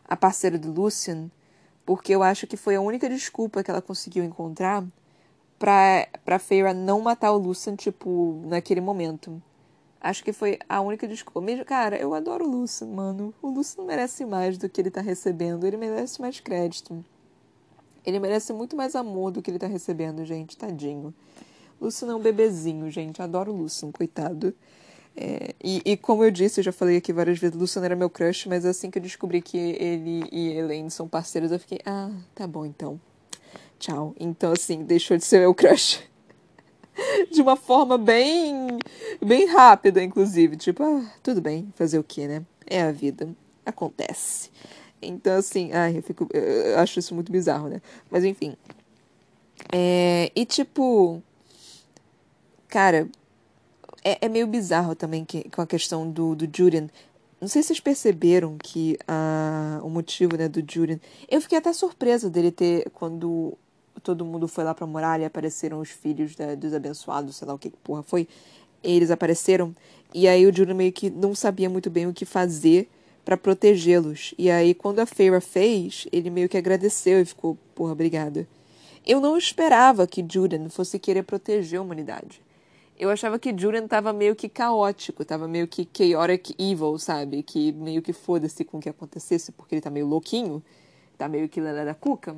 [0.04, 1.30] a parceira do Lucian,
[1.84, 4.84] porque eu acho que foi a única desculpa que ela conseguiu encontrar
[5.58, 9.42] pra, pra Feyre não matar o Lucian, tipo, naquele momento.
[10.04, 11.40] Acho que foi a única desculpa.
[11.40, 13.32] Mesmo, cara, eu adoro o Lúcio, mano.
[13.40, 15.66] O Lúcio não merece mais do que ele tá recebendo.
[15.66, 17.02] Ele merece mais crédito.
[18.04, 20.58] Ele merece muito mais amor do que ele tá recebendo, gente.
[20.58, 21.14] Tadinho.
[21.80, 23.22] Lúcio não é um bebezinho, gente.
[23.22, 24.54] Adoro o Lúcio, coitado.
[25.16, 28.10] É, e, e, como eu disse, eu já falei aqui várias vezes, Lúcio era meu
[28.10, 32.10] crush, mas assim que eu descobri que ele e Elaine são parceiros, eu fiquei, ah,
[32.34, 33.00] tá bom então.
[33.78, 34.14] Tchau.
[34.20, 36.02] Então, assim, deixou de ser meu crush.
[37.30, 38.78] de uma forma bem
[39.24, 40.56] bem rápida, inclusive.
[40.56, 42.44] Tipo, ah, tudo bem, fazer o que, né?
[42.66, 43.28] É a vida.
[43.64, 44.50] Acontece.
[45.00, 47.80] Então, assim, ai, eu, fico, eu acho isso muito bizarro, né?
[48.10, 48.56] Mas, enfim.
[49.72, 51.22] É, e tipo.
[52.68, 53.08] Cara,
[54.02, 56.88] é, é, meio bizarro também que, com a questão do, do Julian.
[57.40, 60.98] Não sei se vocês perceberam que a, o motivo né, do Julian.
[61.28, 62.90] Eu fiquei até surpresa dele ter.
[62.90, 63.56] Quando
[64.04, 67.58] todo mundo foi lá pra muralha apareceram os filhos da, dos abençoados, sei lá o
[67.58, 68.28] que porra foi.
[68.82, 69.74] Eles apareceram.
[70.12, 72.88] E aí o Julian meio que não sabia muito bem o que fazer
[73.24, 74.34] para protegê-los.
[74.38, 78.46] E aí, quando a Feira fez, ele meio que agradeceu e ficou, porra, obrigada.
[79.06, 82.42] Eu não esperava que Julian fosse querer proteger a humanidade.
[82.98, 87.42] Eu achava que Julian tava meio que caótico, tava meio que chaotic evil, sabe?
[87.42, 90.62] Que meio que foda-se com o que acontecesse, porque ele tá meio louquinho,
[91.18, 92.36] tá meio que lelé da cuca.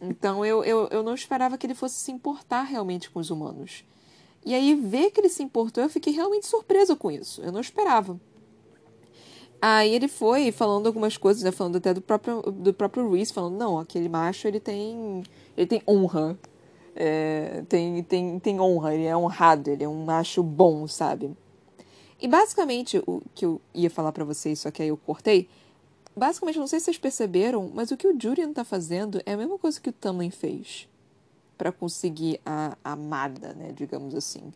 [0.00, 3.84] Então eu, eu, eu não esperava que ele fosse se importar realmente com os humanos.
[4.44, 7.42] E aí, ver que ele se importou, eu fiquei realmente surpresa com isso.
[7.42, 8.18] Eu não esperava.
[9.60, 11.50] Aí ele foi falando algumas coisas, né?
[11.50, 15.24] Falando até do próprio, do próprio Reese, falando, não, aquele macho, ele tem.
[15.56, 16.38] Ele tem honra.
[16.94, 21.30] É, tem, tem, tem honra, ele é honrado, ele é um macho bom, sabe?
[22.20, 25.48] E basicamente, o que eu ia falar para vocês, só que aí eu cortei.
[26.18, 29.36] Basicamente, não sei se vocês perceberam, mas o que o Julian tá fazendo é a
[29.36, 30.88] mesma coisa que o Tamlin fez
[31.56, 33.72] para conseguir a amada, né?
[33.74, 34.52] Digamos assim.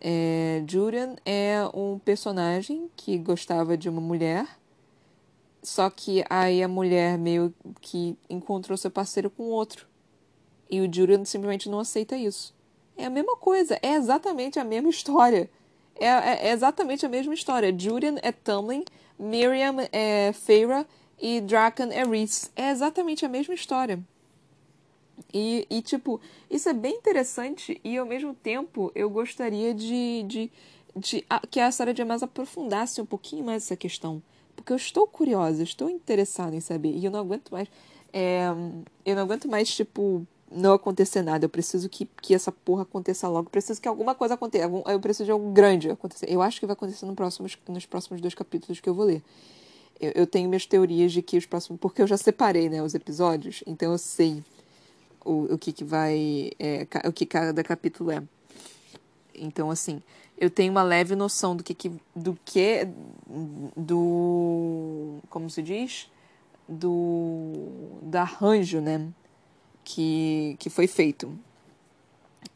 [0.00, 4.46] É, Julian é um personagem que gostava de uma mulher,
[5.62, 9.86] só que aí a mulher meio que encontrou seu parceiro com outro.
[10.70, 12.54] E o Julian simplesmente não aceita isso.
[12.96, 15.50] É a mesma coisa, é exatamente a mesma história.
[15.96, 17.74] É, é, é exatamente a mesma história.
[17.76, 18.84] Julian é Tamlin,
[19.18, 20.86] Miriam é Feyre
[21.20, 22.50] e Draken é Rhys.
[22.56, 23.98] É exatamente a mesma história.
[25.32, 30.50] E, e, tipo, isso é bem interessante e ao mesmo tempo eu gostaria de, de,
[30.96, 32.04] de a, que a Sarah J.
[32.04, 34.22] Maas aprofundasse um pouquinho mais essa questão.
[34.54, 36.92] Porque eu estou curiosa, estou interessada em saber.
[36.92, 37.68] E eu não aguento mais.
[38.12, 38.46] É,
[39.04, 41.44] eu não aguento mais, tipo, não acontecer nada.
[41.44, 43.46] Eu preciso que, que essa porra aconteça logo.
[43.46, 44.70] Eu preciso que alguma coisa aconteça.
[44.86, 46.26] Eu preciso de algo grande acontecer.
[46.30, 49.22] Eu acho que vai acontecer no próximos, nos próximos dois capítulos que eu vou ler.
[50.00, 51.80] Eu, eu tenho minhas teorias de que os próximos.
[51.80, 53.62] Porque eu já separei, né, os episódios.
[53.66, 54.42] Então eu sei
[55.24, 56.52] o, o que, que vai.
[56.58, 58.22] É, o que cada capítulo é.
[59.34, 60.00] Então, assim,
[60.38, 62.86] eu tenho uma leve noção do que, que do que
[63.76, 66.10] do como se diz
[66.68, 67.52] do,
[68.02, 69.08] do arranjo né
[69.84, 71.38] que, que foi feito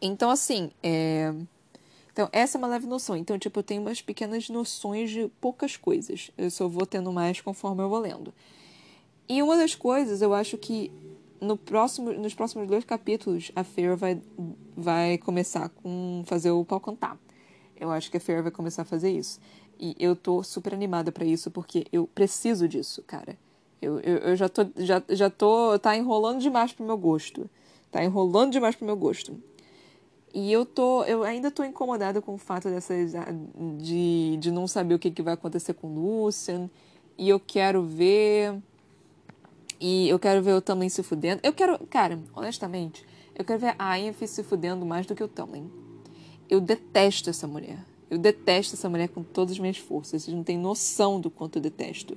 [0.01, 1.33] então assim é,
[2.13, 5.77] então essa é uma leve noção então tipo eu tenho umas pequenas noções de poucas
[5.77, 8.33] coisas eu só vou tendo mais conforme eu vou lendo
[9.29, 10.91] e uma das coisas eu acho que
[11.41, 14.21] no próximo, nos próximos dois capítulos, a Fear vai,
[14.77, 17.17] vai começar com fazer o pau cantar.
[17.79, 19.41] Eu acho que a Fear vai começar a fazer isso.
[19.79, 23.39] E eu tô super animada para isso, porque eu preciso disso, cara.
[23.81, 24.67] Eu, eu, eu, já tô.
[24.77, 25.79] Já, já tô.
[25.79, 27.49] Tá enrolando demais pro meu gosto.
[27.91, 29.41] Tá enrolando demais pro meu gosto.
[30.35, 31.05] E eu tô.
[31.05, 33.13] Eu ainda tô incomodada com o fato dessas.
[33.79, 36.69] De, de não saber o que, que vai acontecer com o Lucian.
[37.17, 38.61] E eu quero ver
[39.81, 41.41] e eu quero ver o Tamlin se fudendo.
[41.43, 43.05] Eu quero, cara, honestamente,
[43.35, 45.71] eu quero ver a Ainf se fudendo mais do que o Tamlin.
[46.51, 47.79] Eu detesto essa mulher.
[48.11, 50.25] Eu detesto essa mulher com todas as minhas forças.
[50.25, 52.17] Vocês não têm noção do quanto eu detesto.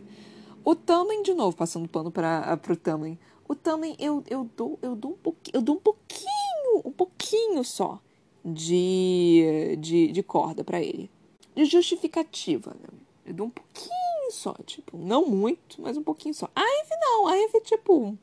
[0.63, 3.17] O Tamlin, de novo, passando pano para o Tamlin.
[3.47, 7.63] O Tamlin, eu, eu, dou, eu, dou um pouquinho, eu dou um pouquinho, um pouquinho
[7.63, 7.99] só
[8.45, 11.09] de, de, de corda para ele.
[11.55, 12.89] De justificativa, né?
[13.25, 16.49] Eu dou um pouquinho só, tipo, não muito, mas um pouquinho só.
[16.55, 18.17] A Eve não, a Eve, tipo,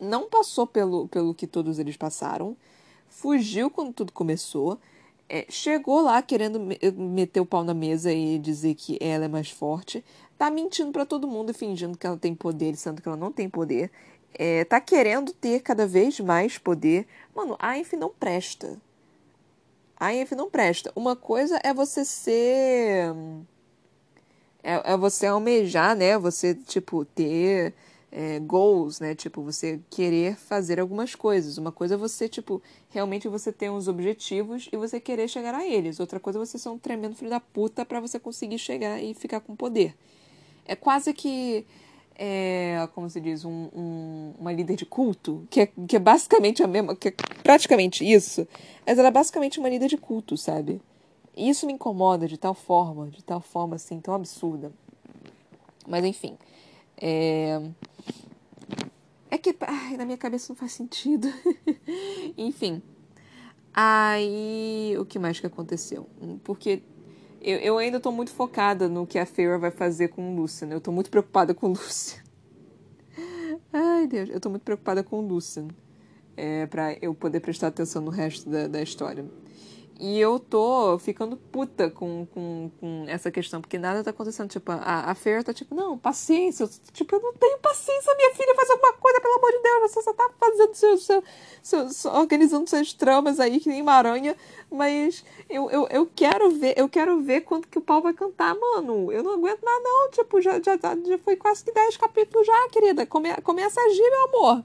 [0.00, 2.56] não passou pelo, pelo que todos eles passaram,
[3.08, 4.78] fugiu quando tudo começou,
[5.28, 9.50] é, chegou lá querendo meter o pau na mesa e dizer que ela é mais
[9.50, 10.02] forte,
[10.38, 13.48] tá mentindo para todo mundo fingindo que ela tem poder, sendo que ela não tem
[13.50, 13.90] poder,
[14.32, 17.06] é, tá querendo ter cada vez mais poder.
[17.34, 18.78] Mano, a Eve não presta.
[19.98, 20.92] A Eve não presta.
[20.94, 23.12] Uma coisa é você ser
[24.62, 26.18] é, é você almejar, né?
[26.18, 27.74] Você, tipo, ter
[28.12, 29.14] é, goals, né?
[29.14, 31.58] Tipo, você querer fazer algumas coisas.
[31.58, 35.66] Uma coisa é você, tipo, realmente você ter uns objetivos e você querer chegar a
[35.66, 36.00] eles.
[36.00, 39.14] Outra coisa é você ser um tremendo filho da puta para você conseguir chegar e
[39.14, 39.94] ficar com poder.
[40.68, 41.66] É quase que.
[42.14, 46.62] É, como se diz, um, um, uma líder de culto, que é, que é basicamente
[46.62, 48.46] a mesma, que é praticamente isso,
[48.84, 50.80] mas ela é basicamente uma líder de culto, sabe?
[51.36, 54.72] E isso me incomoda de tal forma, de tal forma assim, tão absurda.
[55.86, 56.36] Mas enfim.
[57.00, 57.62] É,
[59.30, 61.32] é que ai, na minha cabeça não faz sentido.
[62.36, 62.82] enfim.
[63.72, 66.08] Aí, o que mais que aconteceu?
[66.42, 66.82] Porque
[67.40, 70.68] eu, eu ainda tô muito focada no que a Feira vai fazer com Lucian.
[70.68, 72.22] Eu tô muito preocupada com Lucian.
[73.72, 75.68] Ai, Deus, eu tô muito preocupada com Lucian.
[76.38, 79.24] é, para eu poder prestar atenção no resto da, da história.
[80.00, 84.48] E eu tô ficando puta com, com, com essa questão, porque nada tá acontecendo.
[84.48, 86.62] Tipo, a, a Fer tá tipo, não, paciência.
[86.62, 89.90] Eu, tipo, eu não tenho paciência, minha filha, faz alguma coisa, pelo amor de Deus.
[89.90, 91.24] Você só tá fazendo seu, seu,
[91.60, 94.36] seu, seu organizando seus tramas aí, que nem uma aranha.
[94.70, 98.54] Mas eu, eu, eu quero ver, eu quero ver quanto que o pau vai cantar,
[98.54, 99.10] mano.
[99.10, 100.10] Eu não aguento mais, não.
[100.12, 103.04] Tipo, já, já, já foi quase que 10 capítulos já, querida.
[103.04, 104.64] Come, começa a agir, meu amor.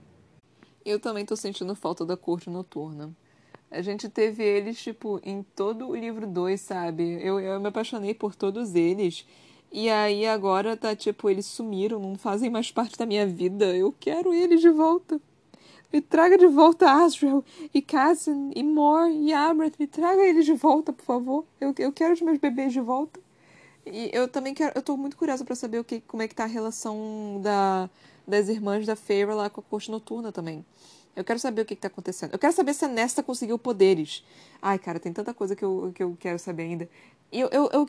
[0.86, 3.16] Eu também tô sentindo falta da corte noturna.
[3.74, 7.18] A gente teve eles, tipo, em todo o livro 2, sabe?
[7.20, 9.26] Eu, eu me apaixonei por todos eles.
[9.72, 13.76] E aí agora tá, tipo, eles sumiram, não fazem mais parte da minha vida.
[13.76, 15.20] Eu quero eles de volta.
[15.92, 17.44] Me traga de volta Asriel
[17.74, 19.76] e Cassian e Mor e Amrit.
[19.80, 21.44] Me traga eles de volta, por favor.
[21.60, 23.20] Eu, eu quero os meus bebês de volta.
[23.86, 24.74] E eu também quero.
[24.76, 27.90] Eu tô muito curiosa para saber o que, como é que tá a relação da,
[28.28, 30.64] das irmãs da Feyre lá com a corte noturna também.
[31.16, 32.34] Eu quero saber o que, está acontecendo.
[32.34, 34.24] Eu quero saber se a Nesta conseguiu poderes.
[34.62, 36.90] Ai, cara, tem tanta coisa que eu, que eu quero saber ainda.
[37.32, 37.88] E eu, eu, eu...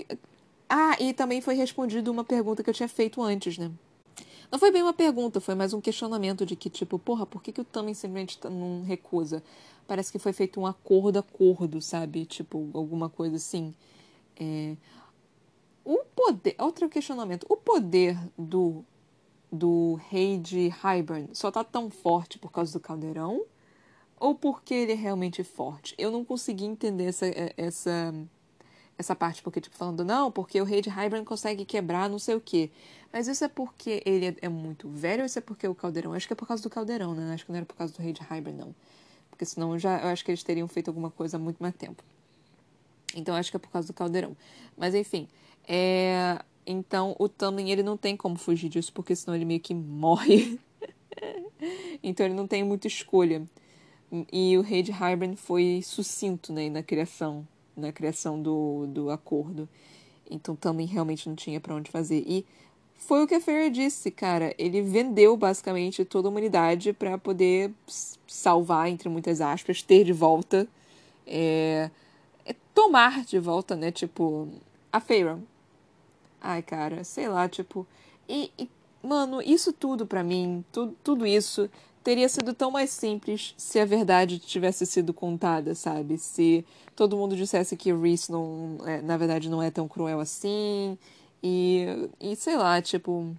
[0.68, 3.70] Ah, e também foi respondido uma pergunta que eu tinha feito antes, né?
[4.50, 7.50] Não foi bem uma pergunta, foi mais um questionamento de que, tipo, porra, por que,
[7.50, 9.42] que o Tamen simplesmente tá, não recusa?
[9.86, 12.24] Parece que foi feito um acordo acordo, sabe?
[12.24, 13.74] Tipo, alguma coisa assim.
[14.38, 14.76] É...
[15.84, 16.54] O poder.
[16.58, 17.46] Outro questionamento.
[17.48, 18.84] O poder do
[19.55, 23.44] do rei de Hybern só tá tão forte por causa do caldeirão?
[24.18, 25.94] Ou porque ele é realmente forte?
[25.98, 27.26] Eu não consegui entender essa,
[27.57, 28.14] essa,
[28.98, 32.34] essa parte, porque, tipo, falando, não, porque o rei de Hybern consegue quebrar não sei
[32.34, 32.70] o quê.
[33.12, 36.14] Mas isso é porque ele é, é muito velho ou isso é porque o caldeirão?
[36.14, 37.34] acho que é por causa do caldeirão, né?
[37.34, 38.74] Acho que não era por causa do rei de Hybern, não.
[39.30, 41.74] Porque senão eu já, eu acho que eles teriam feito alguma coisa há muito mais
[41.74, 42.02] tempo.
[43.14, 44.36] Então acho que é por causa do caldeirão.
[44.76, 45.28] Mas enfim,
[45.66, 49.74] é, então o Tamlin ele não tem como fugir disso, porque senão ele meio que
[49.74, 50.58] morre.
[52.02, 53.42] então ele não tem muita escolha.
[54.32, 57.46] E o rei de Hybern foi sucinto né, na criação,
[57.76, 59.68] na criação do, do acordo.
[60.30, 62.22] Então Tamlin realmente não tinha para onde fazer.
[62.26, 62.46] E
[62.96, 64.54] foi o que a Feyre disse, cara.
[64.56, 67.72] Ele vendeu basicamente toda a humanidade para poder
[68.26, 70.66] salvar, entre muitas aspas, ter de volta,
[71.26, 71.90] é,
[72.46, 73.90] é, tomar de volta, né?
[73.90, 74.48] Tipo,
[74.92, 75.36] a Feyre
[76.47, 77.86] Ai, cara, sei lá, tipo.
[78.28, 78.68] E, e
[79.03, 81.70] mano, isso tudo para mim, tu, tudo isso
[82.03, 86.18] teria sido tão mais simples se a verdade tivesse sido contada, sabe?
[86.18, 86.62] Se
[86.95, 90.99] todo mundo dissesse que Reese não, é, na verdade não é tão cruel assim.
[91.42, 93.34] E, e sei lá, tipo.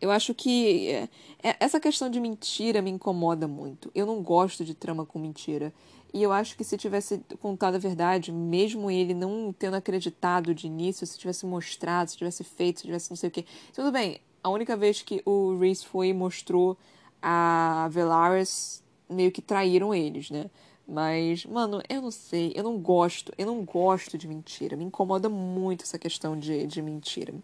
[0.00, 1.08] Eu acho que é,
[1.42, 3.90] é, essa questão de mentira me incomoda muito.
[3.92, 5.72] Eu não gosto de trama com mentira.
[6.12, 10.66] E eu acho que se tivesse contado a verdade, mesmo ele não tendo acreditado de
[10.66, 13.44] início, se tivesse mostrado, se tivesse feito, se tivesse não sei o quê.
[13.74, 16.78] Tudo bem, a única vez que o Reese foi e mostrou
[17.20, 20.50] a Velaris, meio que traíram eles, né?
[20.86, 24.74] Mas, mano, eu não sei, eu não gosto, eu não gosto de mentira.
[24.74, 27.34] Me incomoda muito essa questão de, de mentira.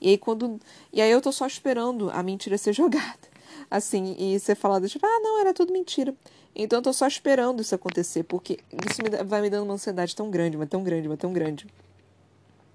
[0.00, 0.58] E aí quando.
[0.90, 3.33] E aí eu tô só esperando a mentira ser jogada.
[3.70, 6.14] Assim, e ser falado, tipo, ah, não, era tudo mentira.
[6.54, 10.14] Então eu tô só esperando isso acontecer, porque isso me, vai me dando uma ansiedade
[10.14, 11.66] tão grande, mas tão grande, mas tão grande.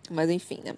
[0.10, 0.76] Mas enfim, né?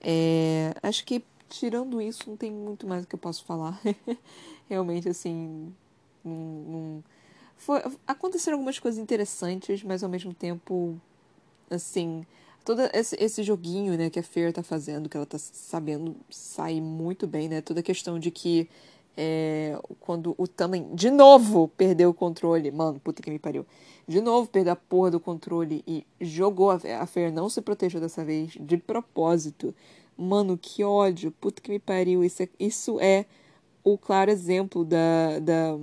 [0.00, 3.80] É, acho que tirando isso, não tem muito mais o que eu posso falar.
[4.68, 5.72] Realmente, assim.
[7.56, 11.00] Foi, aconteceram algumas coisas interessantes, mas ao mesmo tempo,
[11.70, 12.26] assim.
[12.64, 16.80] Todo esse, esse joguinho né, que a Fear tá fazendo, que ela tá sabendo sair
[16.80, 17.60] muito bem, né?
[17.60, 18.68] Toda a questão de que
[19.16, 22.70] é, quando o Tamen de novo perdeu o controle.
[22.70, 23.64] Mano, puta que me pariu.
[24.06, 26.70] De novo perdeu a porra do controle e jogou.
[26.70, 29.74] A, a Fer não se protegeu dessa vez de propósito.
[30.16, 31.32] Mano, que ódio.
[31.32, 32.22] Puta que me pariu.
[32.24, 33.26] Isso é, isso é
[33.82, 35.78] o claro exemplo da, da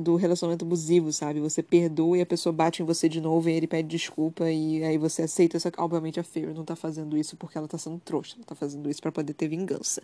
[0.00, 1.40] do relacionamento abusivo, sabe?
[1.40, 4.82] Você perdoa e a pessoa bate em você de novo e ele pede desculpa e
[4.82, 5.58] aí você aceita.
[5.58, 8.36] Só que, obviamente, a Fear não tá fazendo isso porque ela tá sendo trouxa.
[8.36, 10.02] Ela tá fazendo isso para poder ter vingança.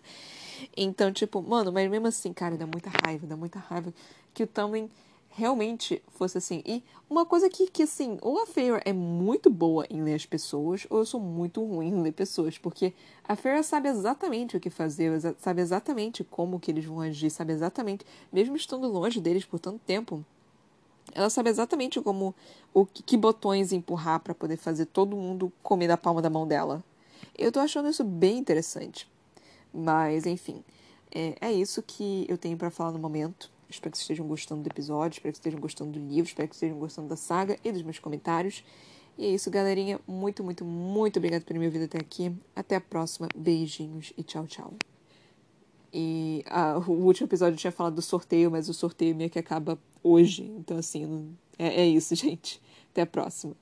[0.77, 3.93] Então, tipo, mano, mas mesmo assim, cara, dá muita raiva, dá muita raiva
[4.35, 4.89] que o Tamlin
[5.31, 6.63] realmente fosse assim.
[6.67, 10.27] E uma coisa que, que assim, ou a Feyre é muito boa em ler as
[10.27, 12.93] pessoas, ou eu sou muito ruim em ler pessoas, porque
[13.27, 17.53] a Feyre sabe exatamente o que fazer, sabe exatamente como que eles vão agir, sabe
[17.53, 20.25] exatamente, mesmo estando longe deles por tanto tempo,
[21.13, 22.35] ela sabe exatamente como
[22.73, 26.85] o que botões empurrar para poder fazer todo mundo comer da palma da mão dela.
[27.37, 29.09] Eu tô achando isso bem interessante.
[29.73, 30.63] Mas, enfim,
[31.13, 33.51] é, é isso que eu tenho para falar no momento.
[33.71, 36.49] Espero que vocês estejam gostando do episódio, espero que vocês estejam gostando do livro, espero
[36.49, 38.65] que vocês estejam gostando da saga e dos meus comentários.
[39.17, 40.01] E é isso, galerinha.
[40.07, 42.35] Muito, muito, muito obrigado por me ouvir até aqui.
[42.55, 43.29] Até a próxima.
[43.35, 44.73] Beijinhos e tchau, tchau.
[45.93, 49.79] E ah, o último episódio tinha falado do sorteio, mas o sorteio meio que acaba
[50.03, 50.43] hoje.
[50.43, 52.61] Então, assim, é, é isso, gente.
[52.91, 53.55] Até a próxima.